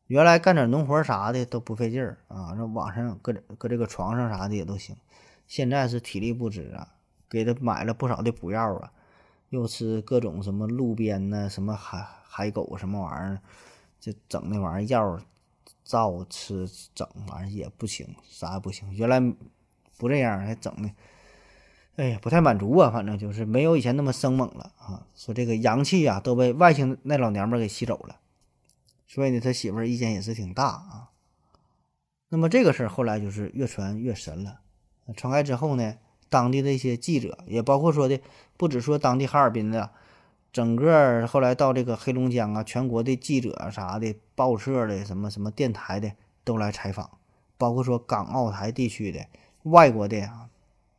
[0.09, 4.97] 原来干点农活啥的都不费劲儿啊，那网上搁搁这个床上啥的也都行。
[5.47, 6.89] 现在是体力不支啊，
[7.31, 8.93] 给他买了不少的补药啊，
[9.51, 13.41] 又吃各种什么路边呢，什么海。”海狗什么玩意儿，
[13.99, 15.21] 就整那玩意儿药，
[15.83, 18.95] 照吃整玩意儿也不行，啥也不行。
[18.95, 19.19] 原来
[19.97, 20.91] 不这样，还整的，
[21.97, 22.91] 哎呀，不太满足啊。
[22.93, 25.05] 反正就是没有以前那么生猛了啊。
[25.17, 28.21] 说这个阳气呀都被外星那老娘们给吸走了，
[29.09, 31.11] 所以呢，他媳妇儿意见也是挺大啊。
[32.29, 34.61] 那么这个事儿后来就是越传越神了，
[35.17, 35.97] 传开之后呢，
[36.29, 38.21] 当地的一些记者，也包括说的，
[38.59, 39.91] 不止说当地哈尔滨的。
[40.51, 46.13] 整个后来到这个黑龙江啊，全国的记者啥的、报社的、什么什么电台的
[46.45, 47.19] 都来采访，
[47.57, 49.27] 包括说港澳台地区的、
[49.65, 50.49] 外国的啊，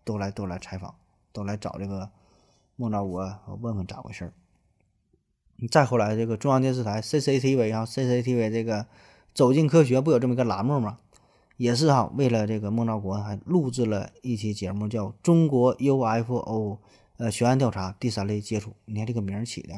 [0.03, 0.95] 都来都来采访，
[1.31, 2.09] 都来找这个
[2.75, 3.21] 孟兆国
[3.59, 4.33] 问问咋回事儿。
[5.67, 8.81] 再后来，这个中央电视台 CCTV 啊，CCTV 这个
[9.33, 10.99] 《走进科学》不有这么一个栏目吗？
[11.57, 16.77] 也是哈，为了这个孟兆国还录制了一期节目，叫《中国 UFO》。
[17.17, 19.73] 呃，悬案调查第三类接触，你看这个名儿起的。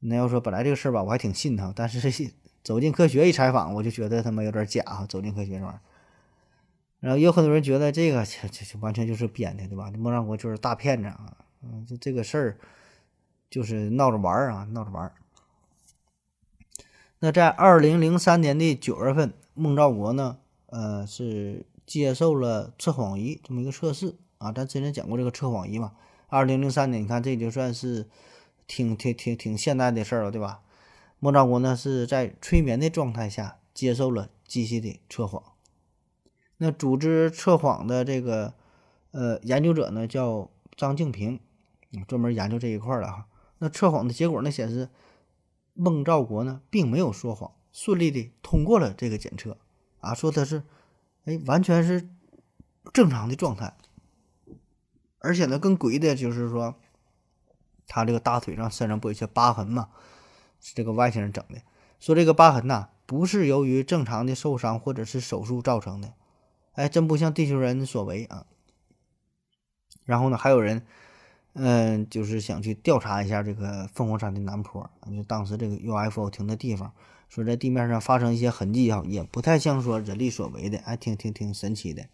[0.00, 2.32] 那要说本来这个事儿吧，我还挺信他，但是
[2.64, 5.06] 走进科学一采访，我就觉得他妈有点假啊！
[5.08, 5.80] 走进科学这玩意儿，
[6.98, 9.88] 然后有很多人觉得这个这这完全就是编的，对吧？
[9.96, 11.36] 孟兆国就是大骗子啊！
[11.62, 12.58] 嗯，这这个事儿
[13.54, 15.12] 就是闹着玩儿啊，闹着玩儿。
[17.20, 24.16] 那在二零零三年的九月份，孟兆国呢，呃，是接受了测谎仪这么一个测试。
[24.38, 25.92] 啊，咱之前讲过这个测谎仪嘛？
[26.26, 28.08] 二零零三年，你看这就算是
[28.66, 30.62] 挺挺挺挺现代的事儿了，对吧？
[31.20, 35.40] 孟兆国呢是在催眠的状态下接受了机器的测谎。
[36.56, 38.54] 那组织测谎的这个
[39.12, 41.38] 呃研究者呢叫张静平，
[42.08, 43.28] 专门研究这一块儿的哈。
[43.58, 44.88] 那测谎的结果呢显示，
[45.72, 49.58] 孟兆国呢并没有说谎，顺利的通过了这个检测
[50.00, 50.62] 啊，说他是
[51.24, 52.08] 哎完全是
[52.92, 53.76] 正常的状态。
[55.18, 56.74] 而且呢，更诡异的就是说，
[57.86, 59.88] 他这个大腿上、身上不有一些疤痕吗？
[60.60, 61.62] 是这个外星人整的。
[61.98, 66.12] 说这个疤痕呐，不是由于正常的受伤或者是手术造成的，
[66.72, 68.46] 哎，真不像地球人所为啊。
[70.04, 70.86] 然后呢，还有人，
[71.54, 76.92] 嗯，就是想去调查一下这个凤凰山的南坡，就当时这个 UFO 停的地方，
[77.28, 82.06] 说在地面上发生一些痕迹啊，也不太像说人力所为的，还挺挺挺神奇的。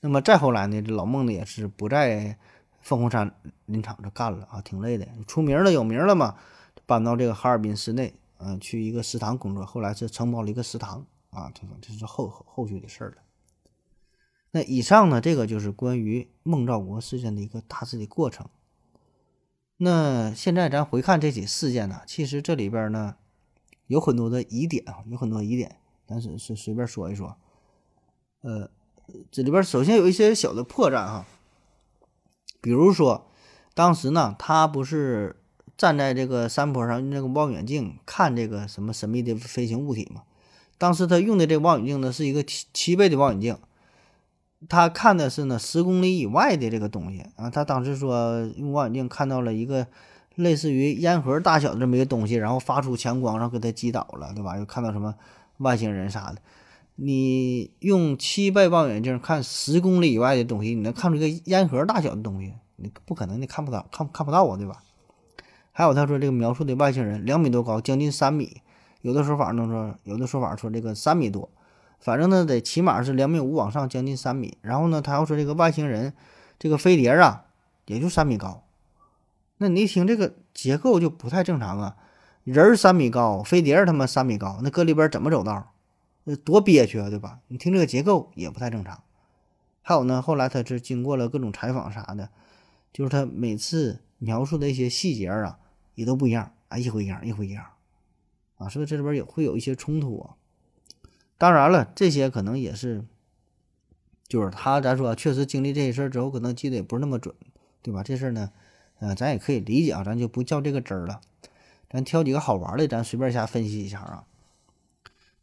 [0.00, 2.36] 那么再后来呢，这老孟呢也是不在
[2.82, 5.08] 凤凰山林场这干了啊，挺累的。
[5.26, 6.36] 出名了有名了嘛，
[6.84, 9.64] 搬到这个哈尔滨市内，嗯，去一个食堂工作。
[9.64, 13.16] 后来是承包了一个食堂啊，这这是后后续的事儿了。
[14.50, 18.46] 那以上呢，这个就是关于孟兆国事件的一个大致的过程。
[19.76, 23.16] 那现在咱回看这起事件呢，其实这里边呢
[23.86, 27.36] 有很多的疑点啊，有很多疑点，咱是是随便说一说，
[28.40, 28.70] 呃。
[29.30, 31.24] 这里边首先有一些小的破绽哈，
[32.60, 33.30] 比如说，
[33.72, 35.40] 当时呢，他不是
[35.78, 40.24] 站在这个山坡上用这个望远镜看这个什么神秘的飞行物体吗？
[40.76, 43.58] 当时他用的这个望远镜呢是一个七七倍的望远镜，
[44.68, 47.50] 他看的是呢十公里以外的这个东西啊。
[47.50, 49.86] 他当时说用望远镜看到了一个
[50.34, 54.56] 类似于烟盒大小的这么一个东西，然后发出强光，然后给他击倒了，对吧？
[54.56, 55.14] 又看到什么
[55.58, 56.38] 外星人啥的。
[57.00, 62.54] 你用七倍望远镜看十公里以外的东西，你能看出个烟盒大小的东西？
[62.74, 64.82] 你不可能，你看不到，看看不到啊，对吧？
[65.70, 68.60] 还有他说这个描述的外星人两米多高，将近三米，
[69.02, 71.48] 有的说法呢说，有的说法说这个三米多，
[71.98, 74.56] 反正呢得起码是两米五往上，将近三米。
[74.62, 76.14] 然后呢，他要说这个外星人，
[76.58, 77.46] 这个飞碟啊，
[77.86, 78.64] 也就三米高。
[79.58, 81.96] 那你一听这个结构就不太正常啊，
[82.44, 85.72] 人三米高，飞碟他妈三米高，那搁里边怎么走道？
[86.24, 87.40] 那多憋屈啊，对吧？
[87.48, 89.02] 你听这个结构也不太正常。
[89.82, 92.28] 还有呢，后来他是经过了各种采访啥的，
[92.92, 95.58] 就是他每次描述的一些细节啊，
[95.94, 97.64] 也都不一样啊，一回一样，一回一样。
[98.58, 100.37] 啊，所以这里边也会有一些冲突啊。
[101.38, 103.04] 当然了，这些可能也是，
[104.26, 107.32] 就是他咱说确实经历这些事儿之后，可能记得也不是那么准，
[107.80, 108.02] 对吧？
[108.02, 108.50] 这事儿呢，
[108.98, 111.20] 呃，咱也可以理解啊，咱就不较这个真儿了，
[111.88, 114.24] 咱挑几个好玩的，咱随便瞎分析一下啊。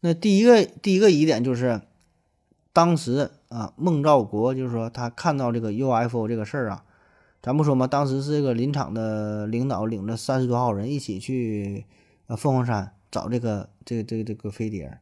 [0.02, 1.82] 那第一个第一个疑点就是，
[2.74, 6.84] 当时啊，孟兆国就是说他看到这个 UFO 这个事儿啊，
[7.42, 11.86] 咱不说嘛，当时是这个林场的领导领着三十多号人一起去
[12.28, 15.00] 呃凤凰山找这个这个这个这个飞碟。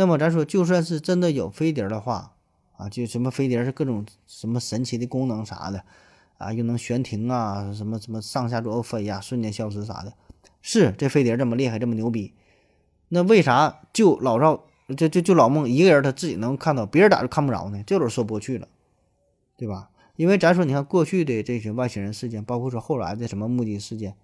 [0.00, 2.32] 那么咱说，就算是真的有飞碟的话，
[2.78, 5.84] 啊，就什么飞碟是各种什么神奇的功能啥的，
[6.38, 10.14] 啊，又能悬停啊，什么什么上下左右飞呀，瞬间消失啥的，
[10.62, 12.32] 是这飞碟这么厉害，这么牛逼，
[13.10, 14.64] 那为啥就老赵
[14.96, 17.84] 就就就老孟一个人他自己能看到，别人咋就看不着呢？
[17.86, 18.66] 这都说不过去了，
[19.58, 19.90] 对吧？
[20.16, 24.16] 因为咱说，你看过去的这些外星人事件，包括说后来的什么目击事件，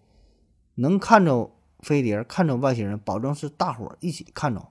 [0.76, 4.68] 能看着飞碟，看着外星人，保证是大伙儿一起看着。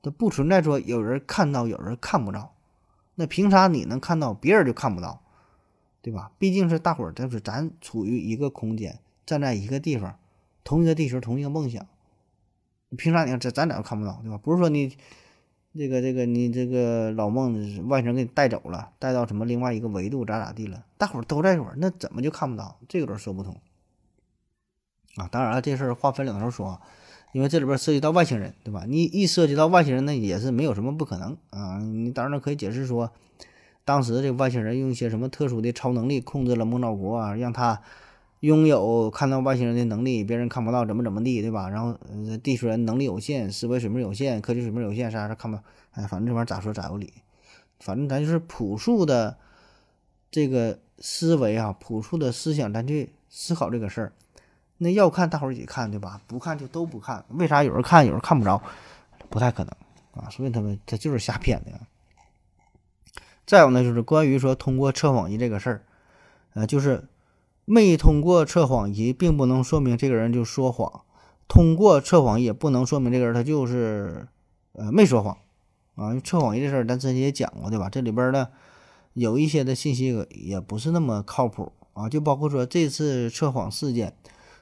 [0.00, 2.52] 它不存在说有人看到有人看不着，
[3.16, 5.22] 那凭啥你能看到别人就看不到，
[6.00, 6.30] 对吧？
[6.38, 10.16] 毕竟是大伙儿，就是咱处于一个空间，站在一个地方，
[10.62, 11.84] 同一个地球，同一个梦想，
[12.96, 14.38] 凭啥你这咱俩看不到，对吧？
[14.38, 14.96] 不是说你
[15.74, 20.84] 这个这个你这个老孟外星给你带走了，带到什么另外一个维度咋咋地了？
[20.96, 22.78] 大伙儿都在这儿，那怎么就看不到？
[22.88, 23.60] 这个有点说不通
[25.16, 25.26] 啊！
[25.32, 26.80] 当然了，这事儿话分两头说。
[27.32, 28.84] 因为这里边涉及到外星人，对吧？
[28.88, 31.78] 你一涉及到外星人，那也是没有什么不可能啊。
[31.78, 33.10] 你当然可以解释说，
[33.84, 37.82] 当时这个外星人用一些什么特殊的超能力控制了孟兆国啊，让他
[38.40, 41.68] 拥有看到外星人的能力，别人看不到，怎么怎么地，对吧？
[41.68, 41.98] 然后
[42.42, 45.62] 地球人能力有限，思维水平有限，科技水平有限，啥啥看不到，
[45.92, 47.12] 哎，反正这玩意儿咋说咋有理。
[47.80, 49.36] 反正咱就是朴素的
[50.30, 54.12] 这个思维啊，朴素的思想，咱去思考这个事儿。
[54.78, 56.20] 那要看，大伙儿一起看，对吧？
[56.26, 57.24] 不看就都不看。
[57.30, 58.62] 为啥有人看，有人看不着？
[59.28, 59.72] 不太可能
[60.12, 60.30] 啊！
[60.30, 61.72] 所以他们他就是瞎编的。
[63.44, 65.82] 再有呢，就是关于说通过测谎仪这个事儿，
[66.54, 67.06] 呃，就是
[67.66, 71.04] 没通过测谎仪，并不能说明这个人就说谎；
[71.48, 74.28] 通过测谎仪，也不能说明这个人他就是
[74.72, 75.36] 呃没说谎
[75.96, 76.18] 啊。
[76.20, 77.90] 测谎仪这事儿，咱之前也讲过，对吧？
[77.90, 78.48] 这里边呢
[79.12, 84.14] 有一些的信息也不是那么靠谱啊，就包括说这次测谎事件。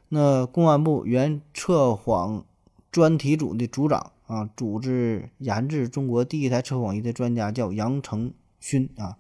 [0.09, 2.45] 那公安部原测谎
[2.93, 9.17] 专题组的组长啊，组织研制中国第一台测谎仪的专家叫杨成勋啊，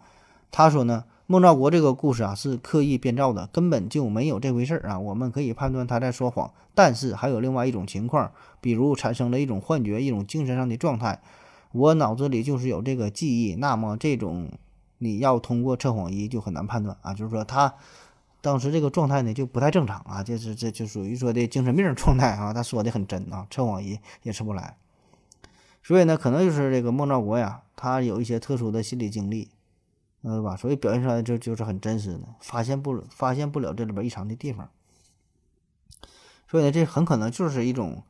[0.52, 4.98] 他说呢，孟兆国这个故事啊是刻意编造的，根本就没有这回事儿啊。
[4.98, 11.20] 我们可以判断他在说谎，但是还有另外一种情况，比如产生了一种幻觉，一种精神上的状态，
[11.72, 14.50] 我脑子里就是有这个记忆，那么这种
[14.98, 17.74] 你要通过测谎仪就很难判断啊，就是说他。
[18.46, 22.54] 当时这个状态呢就不太正常啊，就是这就属于说的精神病状态啊。
[22.54, 24.76] 他说的很真啊，测谎仪也测不来，
[25.82, 29.50] 所以呢，可能就是这个孟兆国呀，他有一些特殊的心理经历，
[30.22, 30.54] 嗯吧？
[30.54, 34.70] 所以表现出来就就是很真实的，发现不发现不了这里边异常的地方。
[36.48, 38.04] 所以呢，这很可能就是一种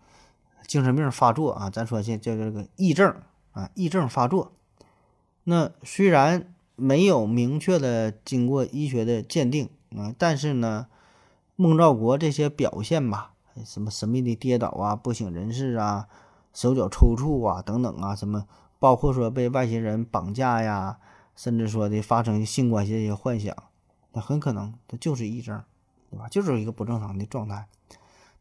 [0.66, 1.70] 精神病发作啊。
[1.70, 3.22] 咱说这叫这个癔症
[3.52, 4.52] 啊，癔症发作。
[5.44, 9.70] 那虽然没有明确的经过医学的鉴定。
[9.96, 10.86] 啊，但是呢，
[11.54, 13.32] 孟兆国这些表现吧，
[13.64, 16.08] 什么神秘的跌倒啊、不省人事啊、
[16.52, 18.46] 手脚抽搐啊等等啊，什么
[18.78, 20.98] 包括说被外星人绑架呀，
[21.34, 23.54] 甚至说的发生性关系这些幻想，
[24.12, 25.62] 那很可能他就是癔症，
[26.10, 26.28] 对吧？
[26.28, 27.66] 就是一个不正常的状态。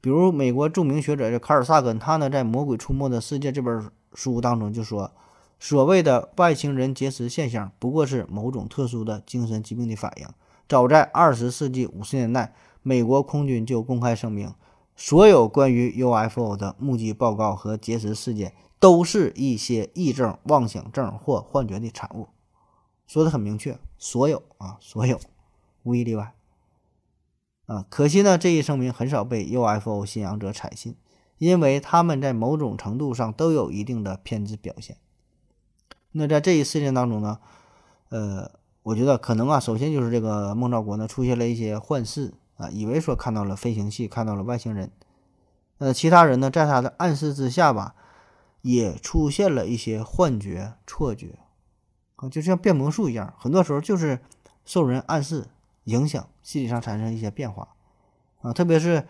[0.02, 5.12] 比如美国著名学者这卡尔萨根，他呢在《魔鬼出没的世界》这本书当中就说，
[5.60, 10.28] 所谓的外星人结识现象，不过是某种特殊的精神疾病的反应。
[10.68, 14.52] 早在二十世纪五十年代，美国空军就公开声明，
[14.96, 22.30] 所有关于 UFO 的目击报告和结识事件都是一些癔症、妄想症或幻觉的产物。
[23.06, 25.20] 说的很明确，所有啊，所有，
[25.84, 26.34] 无一例外。
[27.68, 30.96] 啊，可惜呢，这一声明很少被 UFO 信仰者采信，
[31.38, 34.98] 因为他们在某种程度上都有一定的偏执表现。
[36.14, 37.38] 那在这一事件当中呢，
[38.10, 38.52] 呃。
[38.86, 44.92] 我觉得可能啊，首先就是这个孟兆国呢出现了一些幻视啊，以为说看到了飞行器，看到了外星人。
[45.80, 47.96] 呃，其他人呢在他的暗示之下吧，
[48.62, 51.40] 也出现了一些幻觉、错觉
[52.18, 54.20] 啊，就像变魔术一样，很多时候就是
[54.66, 55.48] 受人暗示
[55.86, 57.70] 影响，心理上产生一些变化
[58.44, 58.54] 啊。
[58.54, 59.08] 特别是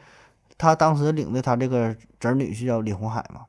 [0.57, 3.47] 他当时领的他这个侄女婿叫李红海嘛，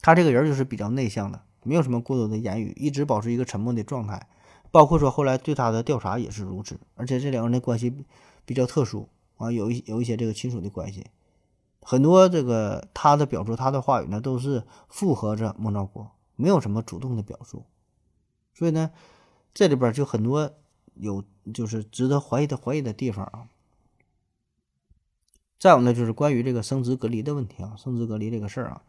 [0.00, 4.28] 他这个人就是比较内向的，没有什么过多的言语，一直保持一个沉默的状态。
[4.70, 8.04] 包括说后来对他的调查也是如此，而且这两个人的关系
[8.44, 11.06] 比较特殊啊，有一有一些这个亲属的关系，
[11.80, 17.64] 很多这个他的表述，他的话语呢，都是附和着孟兆国，没有什么主动的表述。
[18.54, 18.90] 所以呢，
[19.54, 20.52] 这里边就很多
[20.94, 23.48] 有就是值得怀疑的怀疑的地方啊。
[25.58, 28.82] 再有呢，就是关于这个生殖隔离的问题啊，生殖隔离这个事儿啊，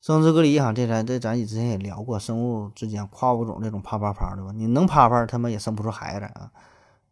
[0.00, 4.52] 生殖隔离哈，这咱这咱之前也聊过，生物之间跨物种这种啪啪啪的吧？
[4.54, 6.50] 你能啪啪，他们也生不出孩子啊。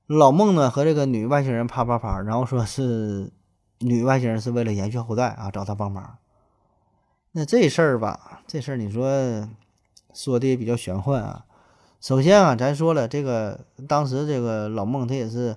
[0.07, 3.33] 老孟呢和这个女外星人啪啪啪，然后说是
[3.81, 6.19] 女外星人是为了延续后代啊，找他帮忙。
[7.33, 9.49] 那这事儿吧，这事儿你说
[10.15, 11.45] 说的也比较玄幻啊。
[12.01, 15.57] 首先啊，咱说了这个，当时这个老孟他也是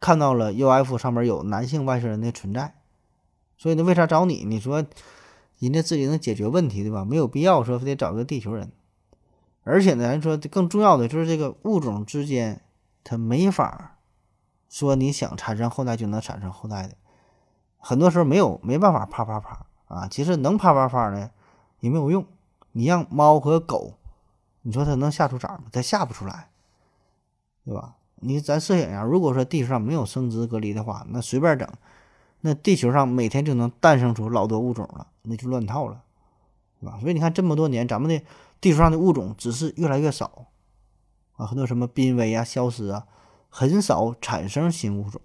[0.00, 2.74] 看到了 UF 上面有男性外星人的存在，
[3.56, 4.44] 所以呢，为啥找你？
[4.44, 4.84] 你说
[5.64, 7.04] 人家自己能解决问题对吧？
[7.04, 8.70] 没有必要说非得找个地球人。
[9.62, 12.60] 而且呢，咱说更重要的就是这个物种之间。
[13.06, 13.98] 它没法
[14.66, 16.94] 说你想产生后代就能产生后代的，
[17.76, 20.08] 很多时候没有没办法啪啪啪啊！
[20.10, 21.30] 其实能啪啪啪呢
[21.80, 22.24] 也没有用。
[22.72, 23.98] 你让猫和狗，
[24.62, 25.64] 你说它能下出崽吗？
[25.70, 26.48] 它下不出来，
[27.66, 27.96] 对吧？
[28.16, 31.68] 你咱设想一下，如果说地球上没有生殖隔离的话，那随便整，
[32.46, 36.02] 那地球上每天就能诞生出老多物种了，那就乱套了，
[36.78, 36.98] 对吧？
[37.00, 38.22] 所以你看这么多年，咱们的
[38.60, 40.48] 地球上的物种只是越来越少。
[41.36, 43.06] 啊，很多什么濒危啊、消失啊，
[43.48, 45.22] 很少产生新物种，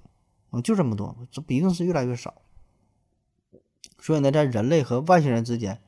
[0.52, 2.36] 啊，就这么多，这一定是越来越少。
[4.00, 5.82] 所以呢，在人类和外星人之间，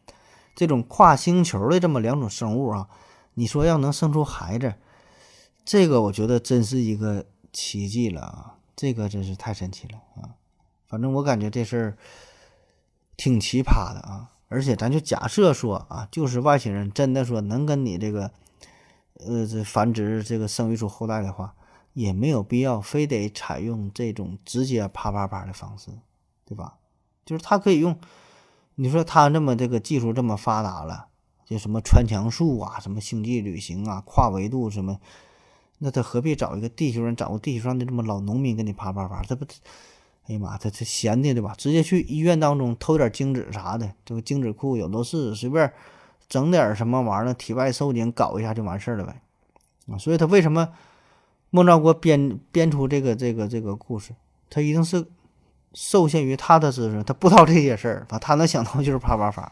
[0.53, 2.89] 这种跨星球的这么两种生物啊，
[3.35, 4.73] 你说要能生出孩子，
[5.63, 8.57] 这个我觉得真是一个奇迹了啊！
[8.75, 10.35] 这个真是太神奇了啊！
[10.91, 11.97] 反正我感觉这事儿
[13.17, 14.31] 挺奇葩的啊！
[14.49, 18.29] 而且咱就假设说啊，就是外星人真的说能跟你这个。
[19.23, 21.53] 呃，这繁殖这个生育出后代的话，
[21.93, 25.91] 也没有必要非得采用这种直接啪啪啪的方式，
[26.43, 26.79] 对吧？
[27.23, 27.99] 就是他可以用，
[28.73, 31.09] 你说他这么这个技术这么发达了，
[31.45, 34.99] 就什么穿墙术啊，什么星际旅行啊，跨维度什么，
[35.77, 39.21] 那他何必找一个地球人，找个地球上的这么老农民跟你啪啪啪？
[39.21, 39.45] 这不，
[40.31, 41.53] 哎呀妈，他他闲的对吧？
[41.57, 45.71] 直接去医院当中偷点精子啥的，这个精子库有的是，随便。
[46.29, 47.33] 整点什么玩意儿？
[47.33, 49.21] 体外受精搞一下就完事儿了呗，
[49.91, 50.69] 啊，所以他为什么
[51.49, 54.13] 孟兆国编编出这个这个这个故事？
[54.49, 55.05] 他一定是
[55.73, 59.51] 受限于他的知识，他不知道这些事儿，他能想到就是啪啪啪，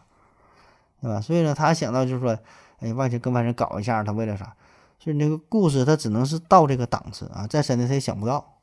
[1.02, 1.20] 对吧？
[1.20, 2.40] 所以呢，他想到就是说，
[2.80, 4.56] 哎，外星跟外星搞一下，他为了啥？
[5.00, 8.59] 所以那个故事他只能是到这个档次啊，再深的他也想不到，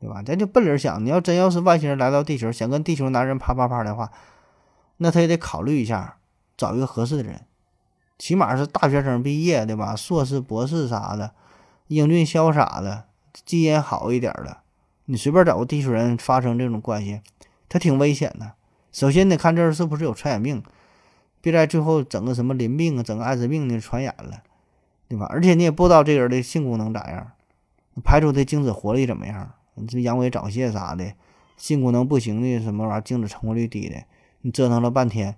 [0.00, 0.22] 对吧？
[0.22, 4.10] 咱就奔理想，你要真要是外星人来到地球，想跟地球男人啪啪啪的话，
[4.98, 6.16] 那他也得考虑一下。
[6.56, 7.40] 找一个合适的人，
[8.16, 9.96] 起码是大学生毕业，对吧？
[9.96, 11.32] 硕士、博士啥的，
[11.88, 13.06] 英俊潇洒的，
[13.44, 14.58] 基因好一点的。
[15.06, 17.20] 你随便找个地球人发生这种关系，
[17.68, 18.52] 他挺危险的。
[18.92, 20.62] 首先得看这是不是有传染病，
[21.40, 24.44] 别在最后整个什么淋病啊，整个艾滋病的传染了，
[25.08, 25.26] 对吧？
[25.28, 27.32] 而且你也不知道这人的性功能咋样，
[28.04, 29.52] 排出的精子活力怎么样？
[29.74, 31.12] 你这阳痿早泄啥的，
[31.56, 34.04] 性功能不行的什么玩意儿，精子成活率低的，
[34.42, 35.36] 你折腾了半天。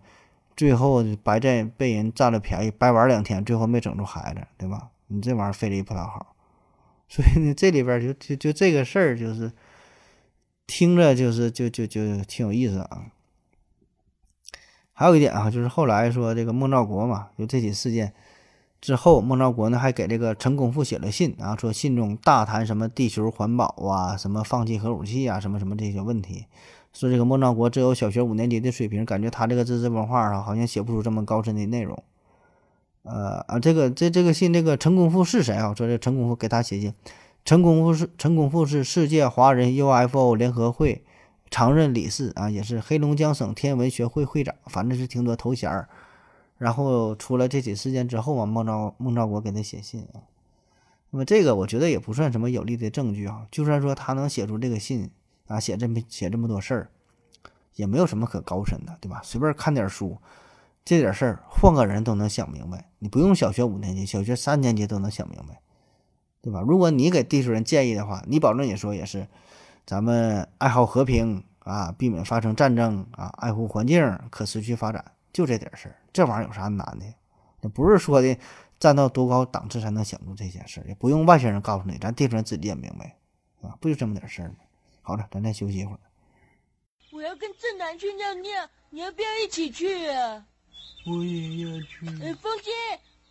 [0.57, 4.89] 最后白在被人占了便宜，白玩两天，最后没整出孩子，对吧？
[5.09, 6.35] 你这玩意儿费力不讨好，
[7.09, 9.53] 所以呢，这里边就就就这个事儿，就是
[10.67, 13.07] 听着就是就就就挺有意思啊。
[14.95, 18.15] 还有一点啊，就是后来说这个孟兆国嘛，就这起事件
[18.87, 26.45] 之后，孟兆国呢还给这个陈功富写了信啊，说信中大谈什么地球环保啊，什么放弃核武器啊，什么什么这些问题。
[26.93, 32.01] 说这个孟兆国只有小学五年级的水平，感觉他这个知识文化啊，好像写不出这么高深的内容。
[33.03, 35.75] 呃啊，这个这这个信，这个陈功富是谁啊？
[35.77, 36.95] 说这陈功富给他写信，
[37.45, 41.03] 陈功富是陈功富是世界华人 UFO 联合会
[41.51, 45.89] 常任理事啊，也是黑龙江省天文学会会长，反正是挺多头衔儿。
[46.59, 50.23] 然后出了这起事件之后啊，孟兆孟兆国给他写信啊。
[51.11, 55.11] 那么这个我觉得也不算什么有力的证据啊，就算说他能写出这个信。
[55.49, 56.91] 啊，写这么写这么多事儿，
[57.77, 59.21] 也没有什么可高深的，对吧？
[59.23, 60.19] 随便看点书，
[60.85, 62.91] 这点事儿换个人都能想明白。
[62.99, 65.61] 你不用小学五年级，小学三年级都能想明白，
[66.43, 66.61] 对吧？
[66.67, 69.29] 如果你给地球人建议的话，你保证也说也是，
[69.87, 76.01] 咱们爱好和平啊，避免发生战争啊，爱护环境，可持续发展，就这点事儿。
[76.15, 77.05] 这玩意儿有啥难的？
[77.61, 78.39] 也不是说的
[78.81, 83.19] 站到多高档次才能想出这些事儿，也不用外星人告诉你，咱地球人自己也明白，
[83.61, 84.55] 啊，不就这么点事儿吗？
[85.03, 86.01] 好了，咱再休息一会儿。
[87.13, 90.47] 我要跟正南去尿尿，你要不要一起去啊？
[91.07, 92.07] 我也要去。
[92.23, 92.73] 哎，风心，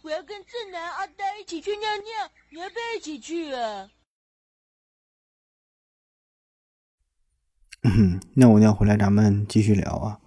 [0.03, 3.89] 我要跟正南、阿呆一起去尿尿，你要不要一起去啊？
[7.84, 10.20] 嗯尿不尿回来咱们继续聊啊。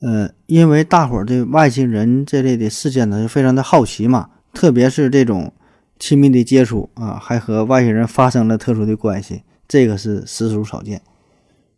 [0.00, 5.52] 呃，因为大伙儿对外星人这类的事件呢，就非常的好奇嘛，特别是这种
[5.98, 11.02] 亲密的接触啊，还和外星人发生了特殊的关系，这个是实属少见。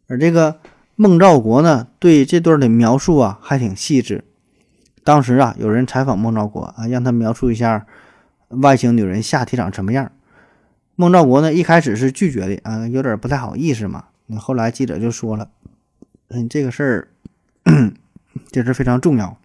[0.07, 0.59] 而这个
[0.97, 4.25] 孟兆国呢，对这段的描述啊，还挺细致。
[5.03, 7.87] 当时啊，有人采访孟兆国啊，让他描述一下
[8.49, 10.13] 外星女人下体长什么样。
[10.95, 14.05] 孟兆国呢，一开始是拒绝的啊，有点不太好意思嘛。
[14.27, 15.49] 那后来记者就说了
[16.29, 17.09] ：“嗯，这个事儿，
[18.51, 19.37] 这是非常重要，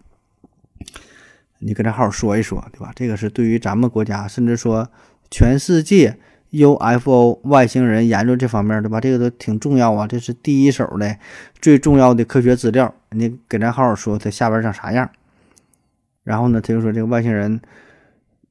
[1.58, 2.92] 你跟他好好说一说，对吧？
[2.94, 4.88] 这个是对于咱们国家，甚至说
[5.30, 6.18] 全世界
[6.50, 9.00] UFO 外星人研究这方面，对吧？
[9.00, 11.16] 这个都挺重要啊，这是第一手的、
[11.60, 12.94] 最重要的科学资料。
[13.10, 15.10] 你给咱好好说，他下边长啥样？
[16.24, 17.60] 然后呢，他就说这个外星人。”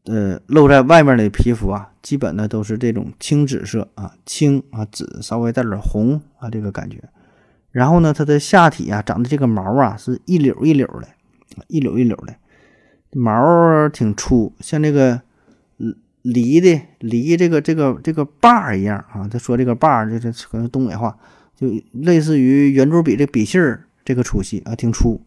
[0.07, 7.03] 呃，露在外面的皮肤啊，基本呢都是这种青紫色啊，青啊紫，稍微带点红啊这个感觉。
[7.75, 11.09] 然后呢，它的下体啊长的这个毛啊是一绺一绺的，
[11.67, 12.33] 一绺一绺的，
[13.11, 15.19] 毛挺粗，像这个
[16.21, 19.27] 梨的梨这个这个这个把一样啊。
[19.29, 21.17] 他说这个把就是可能东北话，
[21.53, 25.21] 就类似于圆珠笔这笔芯儿这个粗细啊，挺粗。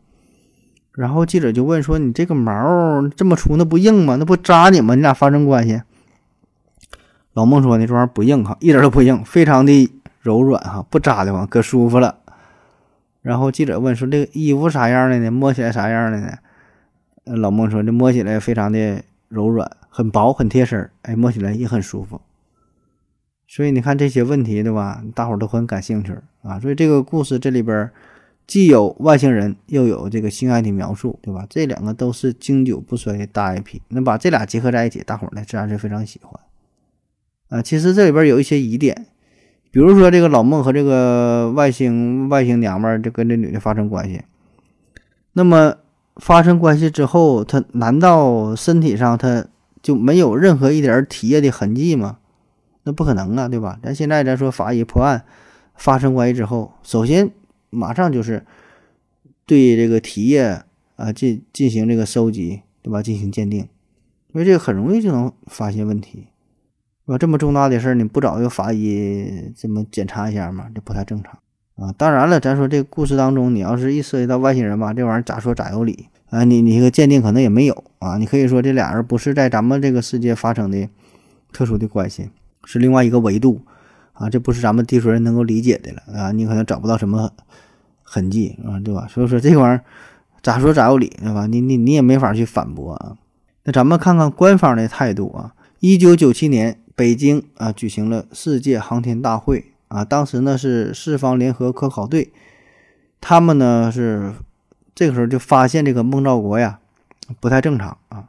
[0.92, 4.16] 然后记者就问说：“你这个毛这么粗，那不硬吗？
[4.16, 4.94] 那不扎你吗？
[4.94, 5.82] 你俩发生关系？”
[7.34, 9.90] 老孟说：“呢，这玩意儿不硬哈，一点都不硬，非常的
[10.22, 12.17] 柔软哈，不扎的慌，可舒服了。”
[13.22, 15.30] 然后记者问说：“这个衣服啥样的呢？
[15.30, 16.38] 摸起来啥样的呢？”
[17.24, 22.20] 老孟说：“这摸起来非常的柔软，很薄，很贴身，哎，摸起来也很舒服。”
[23.46, 25.02] 所以你看这些问题对吧？
[25.14, 26.60] 大伙都很感兴趣啊。
[26.60, 27.90] 所以这个故事这里边。
[28.46, 31.46] 既有外星人，又有这个性爱的描述，对吧？
[31.50, 36.40] 这两个都是经久不衰的大 IP，那把这俩结合在一起，大伙儿呢自然是非常喜欢。
[37.50, 39.04] 啊，其实这里边有一些疑点，
[39.70, 44.22] 比如说这个老孟和这个外星外星娘们儿就跟这女的发生关系，
[45.32, 45.76] 那么
[46.16, 49.46] 发生关系之后，他难道身体上他
[49.82, 52.18] 就没有任何一点体液的痕迹吗？
[52.84, 53.78] 那不可能啊，对吧？
[53.82, 55.24] 咱现在咱说法医破案，
[55.74, 57.30] 发生关系之后，首先。
[57.70, 58.46] 马上就是
[59.44, 60.62] 对这个体液
[60.96, 63.02] 啊进进行这个收集，对吧？
[63.02, 63.58] 进行鉴定，
[64.32, 66.28] 因为这个很容易就能发现问题，
[67.08, 67.16] 是吧？
[67.16, 70.66] 这么重大的事儿，你不找一个法医这么检查一下吗？
[70.74, 71.32] 这不太正常
[71.76, 71.90] 啊！
[71.96, 76.44] 当然了，咱说这故事当中，你要是一涉及到外星人吧，这玩意儿咋说咋有理啊！
[76.44, 78.18] 你你这个鉴定可能也没有啊！
[78.18, 80.86] 你可以说这俩人不是在咱们这个世界发生的
[81.50, 82.28] 特殊的关系，
[82.66, 83.62] 是另外一个维度。
[84.12, 86.32] 啊，这不是咱们地球人能够理解的了啊！
[86.32, 87.30] 你可能找不到什么
[88.02, 89.06] 痕迹啊，对吧？
[89.08, 89.84] 所以说这玩意儿
[90.42, 91.46] 咋说咋有理，对吧？
[91.46, 93.16] 你你你也没法去反驳啊。
[93.64, 95.54] 那咱们看看官方的态度啊。
[95.78, 102.32] 一九九七年，北京啊举行了世界航天大会啊，当时呢是四方联合科考队，
[103.20, 104.34] 他们呢是
[104.96, 106.80] 这个时候就发现这个孟兆国呀
[107.38, 108.28] 不太正常啊。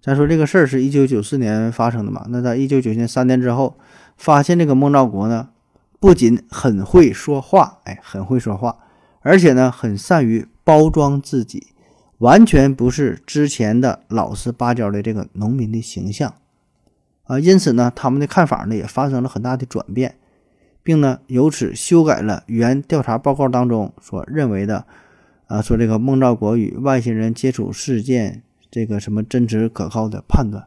[0.00, 2.24] 咱说这个事儿是一九九四年发生的嘛？
[2.30, 3.76] 那在一九九七年三年之后。
[4.18, 5.50] 发现这个孟兆国呢，
[6.00, 8.78] 不仅很会说话，哎，很会说话，
[9.20, 11.66] 而且呢，很善于包装自己，
[12.16, 16.32] 完全不是之前的老实巴交的这个农民的形象
[17.26, 17.38] 啊。
[17.38, 20.16] 因此呢，他们的看法呢也发生了很大的转变，
[20.82, 24.86] 并呢由此修改了原调查报告当中所认为的
[25.46, 30.66] 啊，说这个孟兆国与外星人接触事件这个什么真实可靠的判断。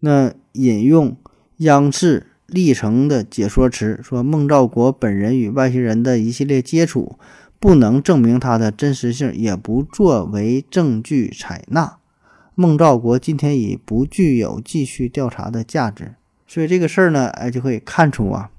[0.00, 1.16] 那引用
[1.58, 2.26] 央视。
[2.52, 7.16] 历程的解说词说，孟兆国本人与外星人的一系列接触
[7.60, 11.99] 不能证明他的真实性，也不作为证据采纳。
[12.60, 16.16] 孟兆国今天已不具有继续调查的价值。
[16.46, 18.50] 所以这个事儿呢，哎，就可以看出啊，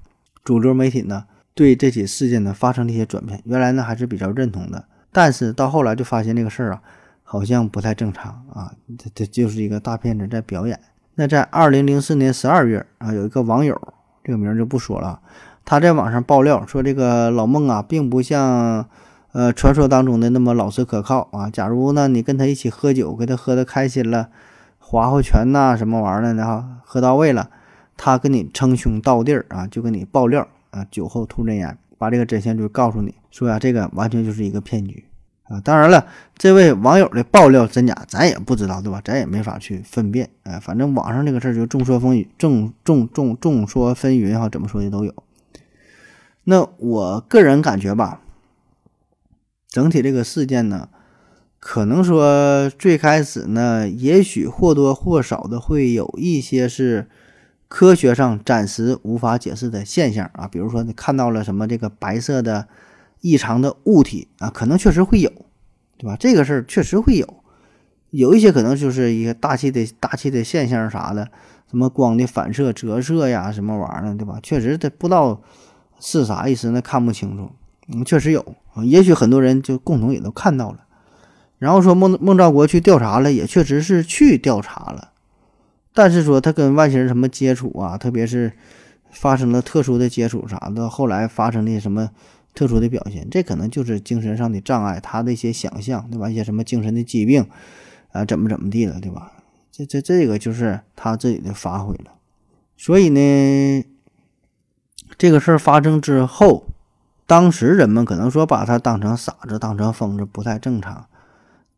[0.42, 1.24] 主流媒体呢
[1.54, 3.40] 对这起事件呢发生了一些转变。
[3.44, 6.82] 原来呢还是比较认同的，但是到后来就发现这个事儿啊
[7.22, 10.80] 好像不太正常啊，这这就是一个大骗子在表演。
[11.14, 13.80] 那在二零零四年十二月啊，有一个网友，
[14.24, 15.20] 这个名就不说了，
[15.64, 18.88] 他在网上爆料说，这个老孟啊，并不像
[19.32, 21.50] 呃传说当中的那么老实可靠啊。
[21.50, 24.28] 假如呢，你跟他一起喝酒，给他喝的开心了，
[24.78, 27.50] 划划拳呐，什么玩意儿的，然后喝到位了，
[27.96, 35.04] 他跟你称兄道弟儿啊，就跟你爆料啊，酒后吐真言，把这个真相就告诉你说呀，这个完全就是一个骗局。
[35.44, 36.06] 啊，当然了，
[36.38, 39.02] 这位网友的爆料真假，咱也不知道，对吧？
[39.04, 40.30] 咱也没法去分辨。
[40.44, 45.12] 哎，反正网上这个事儿就众说纷纭，众众众众说纷纭哈，怎么说的都有。
[46.44, 48.22] 那我个人感觉吧，
[49.72, 50.88] 整体这个事件呢，
[51.58, 57.08] 可能说最开始呢，也许或多或少的会有一些是
[57.66, 62.68] 科学上暂时无法解释的现象啊，比如说你看到了什么这个白色的。
[63.24, 65.30] 异常的物体啊，可能确实会有，
[65.96, 66.16] 对吧？
[66.18, 67.34] 这个事儿确实会有，
[68.10, 71.28] 有一些可能就是一个大气的大气的现象啥的，
[71.70, 74.40] 什么光的反射、折射呀，什么玩意儿，对吧？
[74.42, 75.40] 确实这不知道
[76.00, 77.48] 是啥意思，那看不清楚。
[77.88, 78.54] 嗯，确实有，
[78.84, 80.80] 也许很多人就共同也都看到了。
[81.58, 85.12] 然后说孟孟兆国去调查了，也确实是去调查了，
[85.94, 88.52] 但是说他跟外星人什么接触啊，特别是
[89.10, 92.10] 发生了特殊的接触啥的，后来发生的什么
[92.54, 96.28] 特殊的表现，这可能就是精神上的障碍，他的一些想象，对吧？
[96.28, 97.46] 一些什么精神的疾病
[98.10, 99.32] 啊，怎么怎么地了，对吧？
[99.70, 102.12] 这这这个就是他自己的发挥了。
[102.76, 103.84] 所以呢，
[105.16, 106.66] 这个事儿发生之后，
[107.26, 111.06] 当时人们可能说把他当成傻子，当成疯子，不太正常。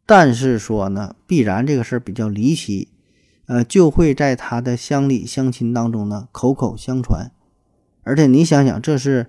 [0.07, 2.89] 但是说呢，必然这个事儿比较离奇，
[3.47, 7.31] 呃，就会在他的乡里乡亲当中呢口口相传。
[8.03, 9.29] 而且你想想，这是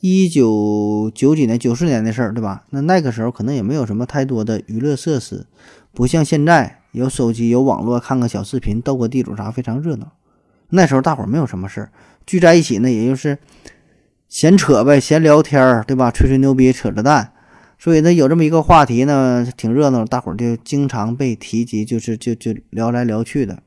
[0.00, 2.64] 一九九几年、九四年的事儿，对吧？
[2.70, 5.46] 那那个时候可能也没有什么太多的娱乐设施，
[5.92, 10.12] 不像现在有手机、有网络，看个小视频、斗个地主啥，非常热闹。
[10.70, 11.92] 那时候大伙儿没有什么事儿，
[12.24, 13.38] 聚在一起呢，也就是
[14.36, 16.10] 闲扯呗，闲聊天儿，对吧？
[16.10, 17.32] 吹吹牛逼，扯扯淡。
[17.78, 23.62] 所以呢，有这么一个话题呢，挺热闹，大伙儿就经常被提及，就是就就聊来聊去的。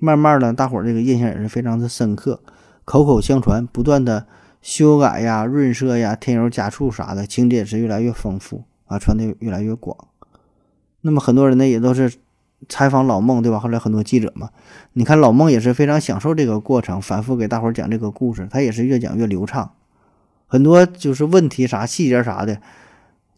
[0.00, 2.42] 慢慢的，大伙儿这个印象也是非常的深刻，
[2.84, 4.26] 口口相传，不断的
[4.60, 9.96] 修改呀、润色呀、添油加醋啥的，情节也是越来越丰富啊，传的越来越广。
[11.02, 12.14] 那么很多人呢，也都是
[12.68, 13.60] 采访老孟，对吧？
[13.60, 14.48] 后来很多记者嘛，
[14.94, 19.70] 你看老孟也是非常享受这个过程，反复给大伙儿讲这个故事，他也是越讲越流畅，
[20.50, 22.60] 很多就是问题啥细节啥的。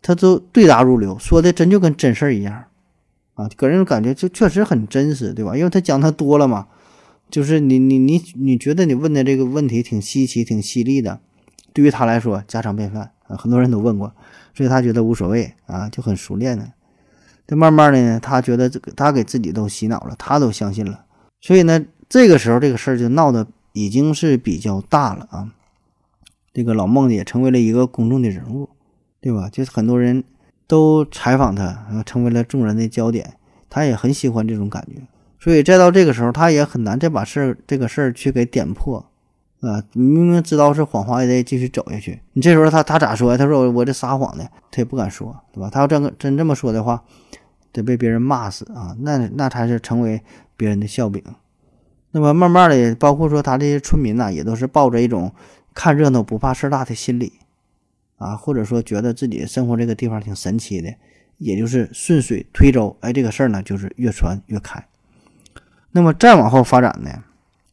[0.05, 2.65] 他都对答如流，说的真就跟真事儿一样，
[3.35, 5.57] 啊，给人感觉就确实很真实，对吧？
[5.57, 6.67] 因为他讲他多了嘛，
[7.31, 11.21] 就是你你你你觉得你问的这个问题挺稀奇、挺犀利的，
[11.73, 14.13] 对于他来说家常便饭啊，很多人都问过，
[14.57, 16.73] 所以他觉得无所谓啊，就很熟练的。
[17.47, 21.05] 这慢慢的呢，他觉得这个他给自己都洗脑了，他都相信了，
[21.41, 25.49] 所以呢，这个时候这个事儿就闹得已经是比较大了啊。
[26.53, 28.69] 这个老孟也成为了一个公众的人物。
[29.25, 29.49] 对吧？
[29.49, 30.25] 就是很多人
[30.67, 33.35] 都采访他，成为了众人的焦点。
[33.71, 35.01] 他也很喜欢这种感觉，
[35.39, 38.99] 所以再到这个时候，他也很难再把事儿这个事儿去给点破
[39.61, 39.81] 啊！
[39.93, 42.21] 明明知道是谎话，也得继续走下去。
[42.33, 43.39] 你这时候他他咋说呀？
[43.39, 45.71] 他说我我这撒谎呢，他也不敢说，对吧？
[45.71, 47.05] 他要真真这么说的话，
[47.71, 48.97] 得被别人骂死啊！
[49.03, 50.21] 那那才是成为
[50.57, 51.23] 别人的笑柄。
[52.11, 55.33] 那么慢慢的，包括说他这些村民呐，也都是抱着一种
[55.75, 57.35] 看热闹不怕事大的心理。
[58.19, 60.95] 啊，或者说觉得自己生活这个地方挺神奇的，
[61.39, 64.87] 也就是顺水推舟，哎，这个事儿呢就是越传越开。
[65.91, 67.25] 那么再往后发展呢，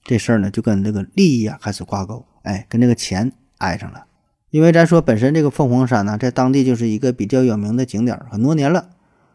[0.04, 4.08] 这事儿呢就跟这个利益啊开始挂钩，哎，跟这个钱挨上了。
[4.50, 8.90] 因为咱说本身这个凤凰山呢，在当地就是一个比较有名的景点，很多年了，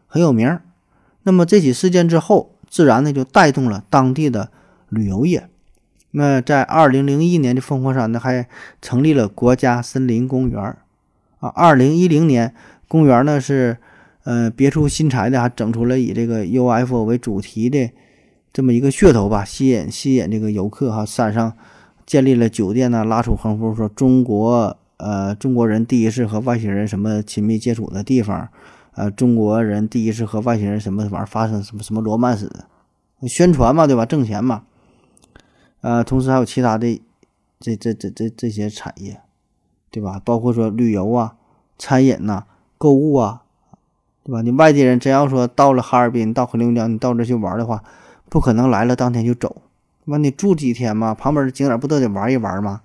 [0.07, 0.59] 很有名。
[1.23, 4.51] 那么这起事件之后，自然呢就带动了当地的
[4.89, 5.47] 旅游业。
[6.17, 8.47] 那在二零零一年的凤凰山呢，还
[8.81, 10.61] 成立了国家森林公园。
[11.39, 12.53] 啊，二零一零年，
[12.87, 13.77] 公园呢是，
[14.23, 17.91] 呃，别出心裁的，还整出了以这个 UFO 为主题的
[18.53, 21.05] 这么一个噱头吧，吸引吸引这个游客哈。
[21.05, 21.51] 山上
[22.05, 28.47] 建立了酒店呢，拉出横幅说中国，呃，中国人第一次和外星人什么亲密接触的地方，
[28.93, 32.49] 呃，中国人第一次和外星人什么玩意儿发生什么什么罗曼史，
[33.27, 34.05] 宣传嘛，对吧？
[34.05, 34.63] 挣钱嘛，
[35.85, 36.99] 呃，同时还有其他的
[37.59, 39.21] 这这这这这些产业。
[39.91, 40.21] 对吧？
[40.25, 41.35] 包括说旅游啊、
[41.77, 42.43] 餐饮呐、
[42.77, 43.43] 购物啊，
[44.25, 44.41] 对吧？
[44.41, 47.81] 你外地人真要说到了哈尔滨、到黑龙江，你到这去玩的话，
[48.27, 49.61] 不可能来了当天就走，
[50.03, 50.17] 那？
[50.17, 51.13] 你住几天嘛？
[51.13, 52.81] 旁边的景点不都得玩一玩吗？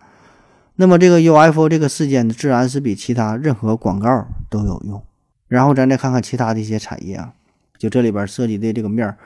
[0.76, 5.02] 那么这个 UFO 这个事件，自然是比其他任何广告都有用。
[5.48, 7.32] 然后咱再看看其他的一些产业啊，
[7.76, 9.18] 就这里边涉及的这个面儿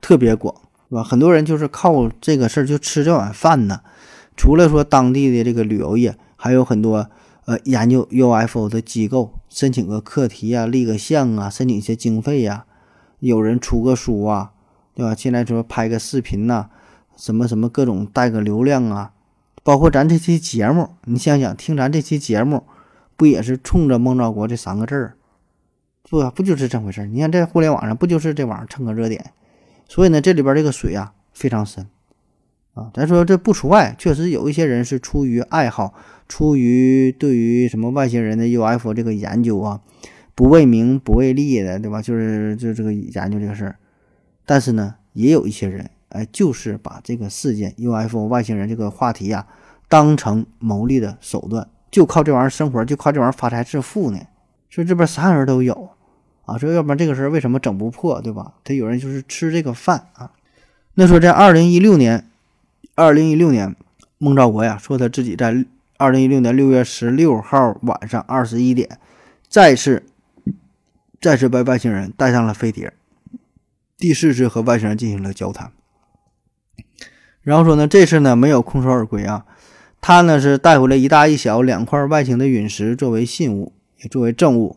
[0.00, 0.54] 特别广，
[0.92, 1.02] 是吧？
[1.02, 3.80] 很多人就是靠这个事儿就吃这碗饭呢。
[4.36, 7.08] 除了说当地的这个旅游业，还有很多。
[7.44, 12.66] 呃，研究 UFO 的机构申请个课题啊，立个项啊，申请一些经费呀，
[13.18, 14.52] 有人出个书啊，
[14.94, 15.12] 对吧？
[15.12, 16.68] 现在说拍个视频呐，
[17.16, 19.10] 什么什么各种带个流量啊，
[19.64, 22.62] 包括咱这期节目，你想想听咱这期节目，
[23.16, 25.14] 不也是冲着孟兆国这三个字儿，
[26.08, 27.06] 不不就是这回事儿？
[27.06, 29.32] 你看在互联网上不就是这玩意儿蹭个热点？
[29.92, 31.86] 所以呢，这里边这个水啊非常深
[32.72, 32.90] 啊。
[32.94, 35.92] 咱说这不除外，确实有一些人是出于爱好。
[36.26, 39.82] 出于对于什么外星人的 UFO 这个研究啊，
[40.34, 42.00] 不为名不为利的，对吧？
[42.00, 43.76] 就是就这个研究这个事儿，
[44.46, 49.46] 但是呢，也有一些人，哎，就是把这个事件 UFO 外星人这个话题呀，
[49.90, 54.18] 当成牟利的手段，就靠这玩意儿生活，就靠这玩意儿发财致富呢。
[54.70, 55.90] 所以这边啥人都有
[56.52, 58.52] 啊，说要不然这个事儿为什么整不破，对吧？
[58.62, 60.30] 他有人就是吃这个饭啊。
[60.94, 62.28] 那说在二零一六年，
[62.94, 63.74] 二零一六年，
[64.18, 65.64] 孟兆国呀说他自己在
[65.96, 68.98] 二零一六年六月十六号晚上二十一点，
[69.48, 70.04] 再次
[71.20, 72.92] 再次被外星人带上了飞碟，
[73.96, 75.72] 第四次和外星人进行了交谈。
[77.40, 79.46] 然后说呢，这次呢没有空手而归啊，
[80.02, 83.72] 他呢是带回了一大一小两块外星的陨石作为信物，
[84.02, 84.76] 也作为证物。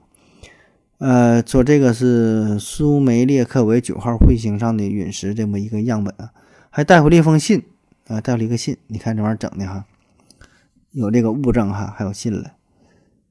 [0.97, 6.31] 呃，说这个是苏梅列克维九号彗星上的陨石这么一个样本啊，
[6.69, 7.63] 还带回了一封信
[8.07, 8.77] 啊，带了一个信。
[8.87, 9.85] 你看这玩意儿整的哈，
[10.91, 12.53] 有这个物证哈，还有信了。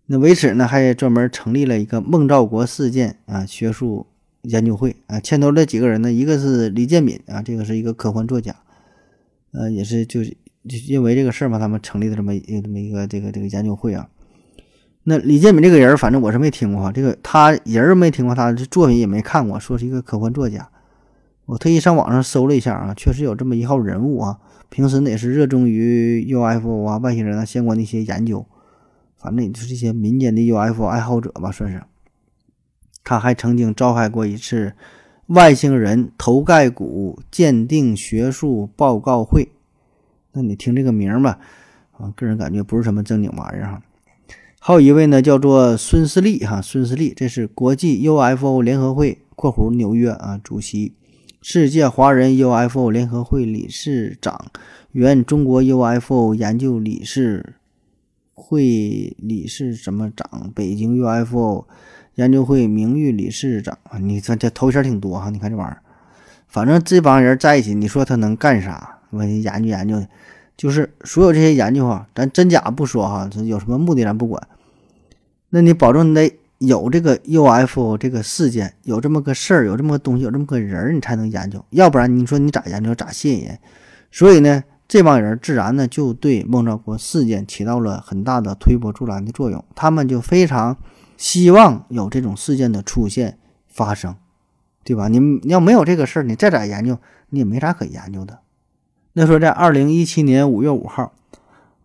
[0.06, 4.06] 那为此呢，还专门成立了一个孟兆国事件啊学术
[4.42, 8.54] 研究会啊，牵头的几个人呢，一个是李建敏啊，这个是一个科幻作家。
[9.52, 10.36] 呃，也是就是
[10.68, 14.06] 就因为这个事儿嘛，他们成立的这么一这么一个这个这个研究会啊。
[15.04, 20.68] 那李建民这个人，反正我是没听过哈，这个他人没听过，他的作品也没看过，说是一个科幻作家。
[21.44, 24.38] 我特意上网上搜了一下啊，确实有这么一号人物啊。
[24.70, 28.46] 平时呢也是热衷于 UFO 啊、外星人啊相关的一些研究，
[29.16, 31.82] 反正也就是一些民间的 UFO 爱好者吧，算是。
[33.04, 34.72] 他还曾经召开过一次。
[35.28, 39.48] 外星人头盖骨鉴定学术报告会，
[40.32, 41.38] 那你听这个名儿吧，
[41.92, 43.82] 啊，个人感觉不是什么正经玩意儿哈。
[44.66, 50.94] 还有一位呢，叫做孙思利哈，孙思利，这是国际 UFO 联合会（括弧纽约啊）主席，
[51.42, 54.46] 世界华人 UFO 联合会理事长，
[54.92, 57.56] 原中国 UFO 研究理事
[58.32, 61.66] 会理事什么长，北京 UFO。
[62.14, 65.82] 研究会名誉理事长啊，你这这头衔挺多哈，你看这玩意儿，
[66.48, 69.00] 反正这帮人在一起，你说他能干啥？
[69.10, 70.02] 我研究研究，
[70.56, 74.42] 就是所有这些研究啊，咱真假不说哈，这有什么目的咱不管。
[75.54, 81.64] 那你保证你得有这个 UFO 这个事件，有这么个事儿，有这么个东西，有这么个人，你才能研究。
[81.70, 83.56] 要不然你说你咋研究咋吸引人？
[84.10, 90.76] 所以呢，这帮人自然呢就对孟兆国事件起到了很大的推波助澜的作用，他们就非常。
[91.16, 93.38] 希望有这种事件的出现
[93.68, 94.16] 发生，
[94.82, 95.06] 对吧？
[95.06, 96.98] 你要没有这个事儿，你再咋研究，
[97.30, 98.40] 你也没啥可研究的。
[99.12, 101.12] 那说在二零一七年五月五号，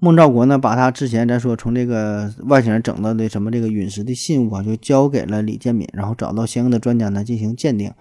[0.01, 7.91] 孟兆国呢，把他之前咱说从这个外星人整到的什么这个陨石的信物啊，就交给了李建敏，然后找到相应的专家呢进行鉴定，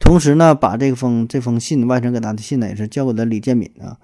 [0.00, 3.96] 同时呢，把这封这封信外星人给他的信呢，也是交给了李建敏啊，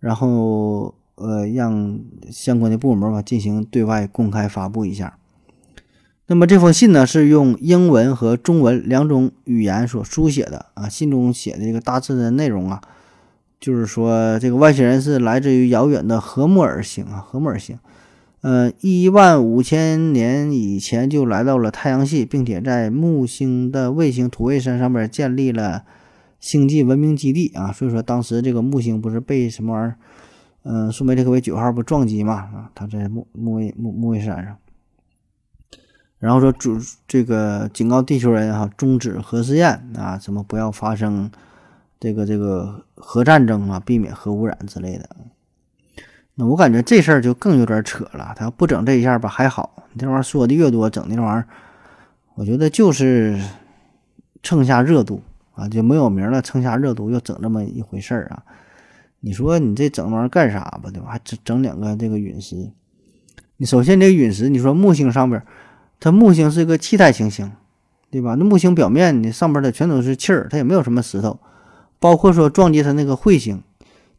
[0.00, 5.18] 然后呃，让相关的部门吧进行对外公开发布一下。
[6.28, 10.88] 那么这封信呢，是用英文和中文两种语言所书写的啊。
[10.88, 12.80] 信中写的这个大致的内容啊，
[13.60, 17.78] 就是说这个外星人是来自于遥远的荷穆尔星啊，荷穆尔星，
[18.40, 25.82] 呃，一万五千年以前就来到了太阳系，并且在木星的卫星土卫三上面建立了
[26.38, 27.72] 星际文明基地啊。
[27.72, 29.96] 所以说当时这个木星不是被什么玩意儿，
[30.62, 34.56] 嗯，苏梅特克维九号不撞击嘛啊，它在木木卫木木卫山上。
[36.20, 41.30] 然后说主这个警告地球人哈，终止核试验啊，什么不要发生
[42.00, 45.08] 这个这个核战争啊，避免核污染之类的。
[46.34, 48.32] 那我感觉这事儿就更有点扯了。
[48.36, 51.46] 他要不整这一下吧还好，你这玩意儿说的越多，整那玩意儿，
[52.36, 53.40] 我觉得就是
[54.42, 55.20] 蹭下热度
[55.54, 58.44] 啊，就没有名了，蹭下热度又整这么一回事儿啊。
[59.20, 61.08] 你说你这整那玩意儿干啥吧，对吧？
[61.10, 62.70] 还整整两个这个陨石。
[63.56, 65.42] 你首先这个陨石，你说木星上边。
[65.98, 67.50] 它木星是个气态行星，
[68.08, 68.36] 对吧？
[68.38, 71.40] 那木星表面你，上边的全都是气儿，它也没有什么石头。
[72.00, 73.62] 包括说撞击它那个彗星，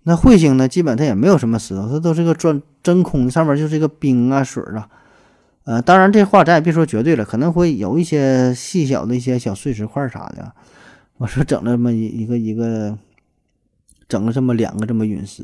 [0.03, 4.89] 那彗星呢，基本它也没有什么石头，它都是个钻真空，上面就是一个冰啊水啊。
[5.65, 10.51] 呃，当然这话咱也别说绝对了，可能会有一些细小的一些小碎石块啥的。
[11.17, 12.97] 我说整了这么一一个一个，
[14.07, 15.43] 整了这么两个这么陨石。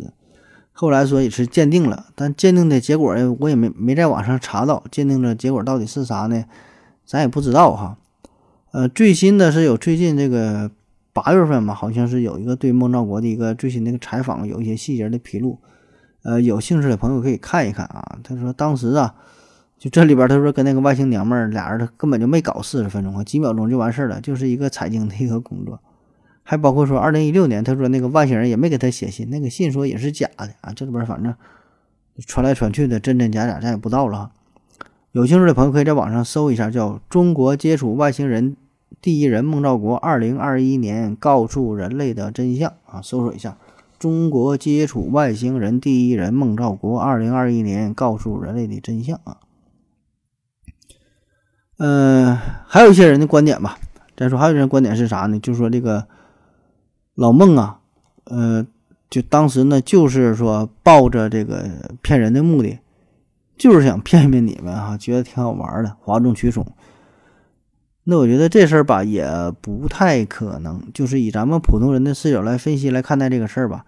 [0.71, 6.43] 后来说也是鉴定了，但鉴定的结果，我也没没在网上查到鉴定的结果到底是啥呢？
[7.05, 7.97] 咱也不知道哈。
[8.71, 10.71] 呃，最新的是有最近这个
[11.15, 15.57] 八月份嘛，好像是有一个对孟兆国的一个最新那个采访，有一些细节的披露。
[16.23, 18.19] 呃，有兴趣的朋友可以看一看啊。
[18.21, 19.15] 他说当时啊，
[19.77, 25.79] 就这里边他说跟那个外星娘们儿俩人，他根本就没搞四十分钟啊，几秒钟就完事儿了，就是一个采精的一个工作。
[26.43, 30.73] 还包括说，二零一六年，他说那个外星人也没给他写信，那个信说也是假的啊。
[30.75, 31.33] 这里边反正
[32.25, 34.31] 传来传去的，真真假假，咱也不知道了。
[35.13, 38.57] 有兴趣的朋友可以在网上搜一下，叫《中国接触外星人
[39.05, 43.55] 第一人孟兆国二零二一年告诉人类的真相》啊，搜索一下，
[43.99, 49.37] 中国接触外星人第一人孟兆国，二零二一年告诉人类的真相啊。
[51.77, 52.35] 嗯，
[52.65, 53.77] 还有一些人的观点吧。
[54.17, 55.39] 再说，还有人观点是啥呢？
[55.39, 56.07] 就是说这个
[57.13, 57.81] 老孟啊，
[58.23, 58.65] 呃，
[59.11, 61.69] 就当时呢，就是说抱着这个
[62.01, 62.79] 骗人的目的，
[63.55, 66.65] 就是想骗骗你们啊，觉得挺好玩的，哗众取宠。
[68.07, 69.27] 那我觉得这事儿吧，也
[69.61, 70.79] 不太可能。
[70.93, 73.83] 就是以咱们普通人的视角来分析来看待这个事儿吧，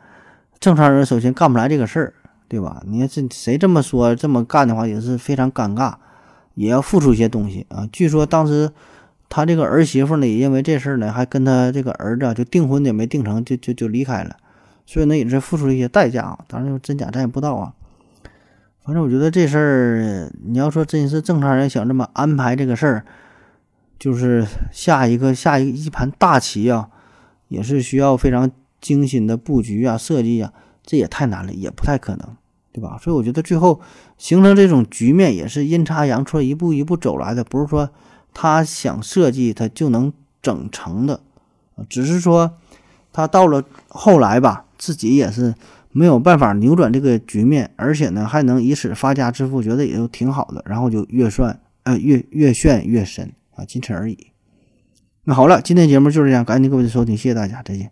[0.60, 2.14] 正常人首先干不来这个事儿，
[2.48, 2.82] 对吧？
[2.88, 5.94] 你看这谁这么说这么干的话，也是非常尴尬，
[6.56, 7.88] 也要付出一些东西啊。
[7.92, 8.72] 据说当时
[9.30, 14.36] 他这个儿媳妇呢，也因为这事儿呢，还跟他这个儿子就订婚也没订成，就就就离开了，
[14.88, 16.40] 所以呢也是付出一些代价啊。
[16.48, 17.72] 当然真假咱也不知道啊。
[18.84, 23.06] 反正我觉得这事儿，你要说真是正常人想这么安排这个事儿。
[24.00, 26.90] 就是下一个下一一盘大棋啊，
[27.48, 32.28] 也是需要非常精心的布局啊、设计啊，这也太难了，也不太可能，
[32.72, 33.00] 对吧？
[33.02, 33.82] 所以我觉得最后
[34.18, 37.90] 形成这种局面也是阴差阳错一步一步走来的，不是说
[38.34, 41.20] 他想设计他就能整成的
[41.90, 42.54] 只是说
[43.12, 45.56] 他到了后来吧，自己也是
[45.92, 53.32] 没有办法扭转这个局面，而且呢还能以此发家致富，觉得也就挺好的，然后就越算呃越越陷越深。
[53.58, 54.32] 啊，仅此而已。
[55.26, 57.92] 那好了，今天节目就是这样，感谢各位的收听，谢谢大家，再见。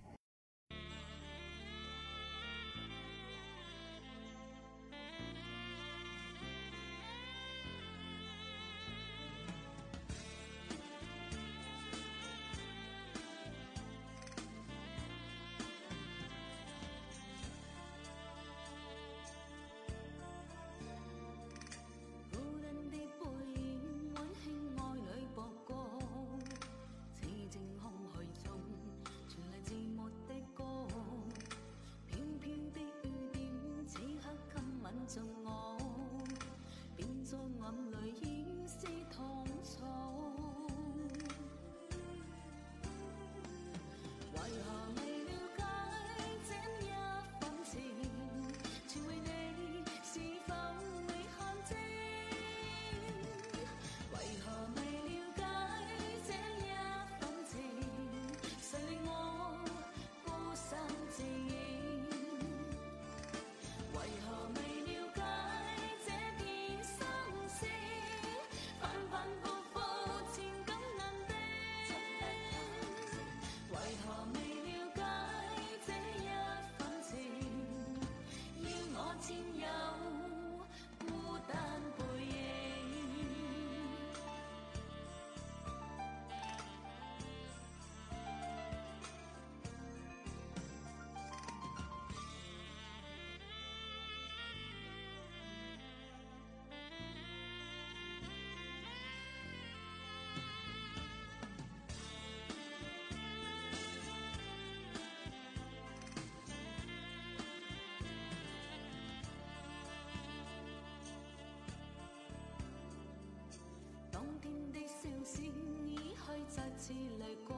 [114.45, 115.43] 天的笑声
[115.87, 117.57] 已去，再次泪光，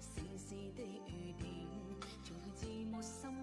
[0.00, 1.66] 丝丝的雨点，
[2.24, 3.39] 全被寂寞。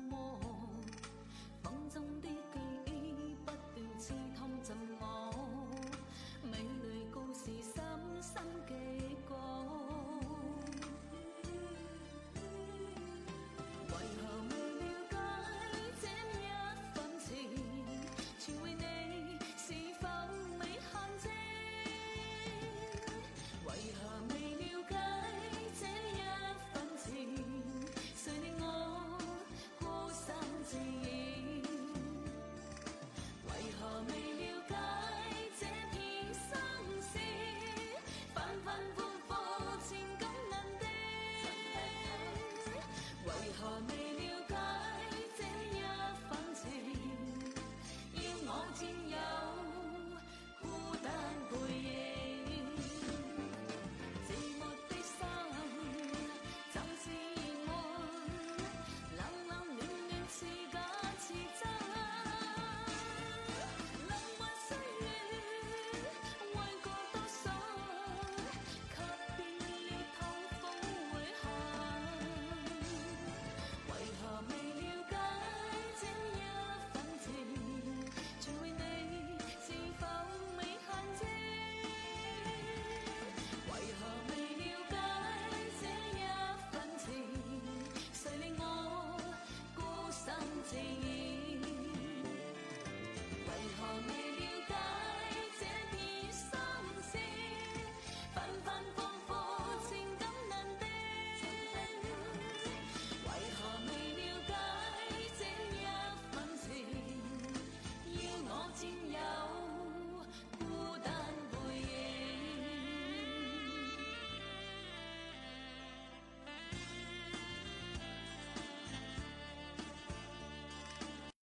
[90.74, 91.07] wanting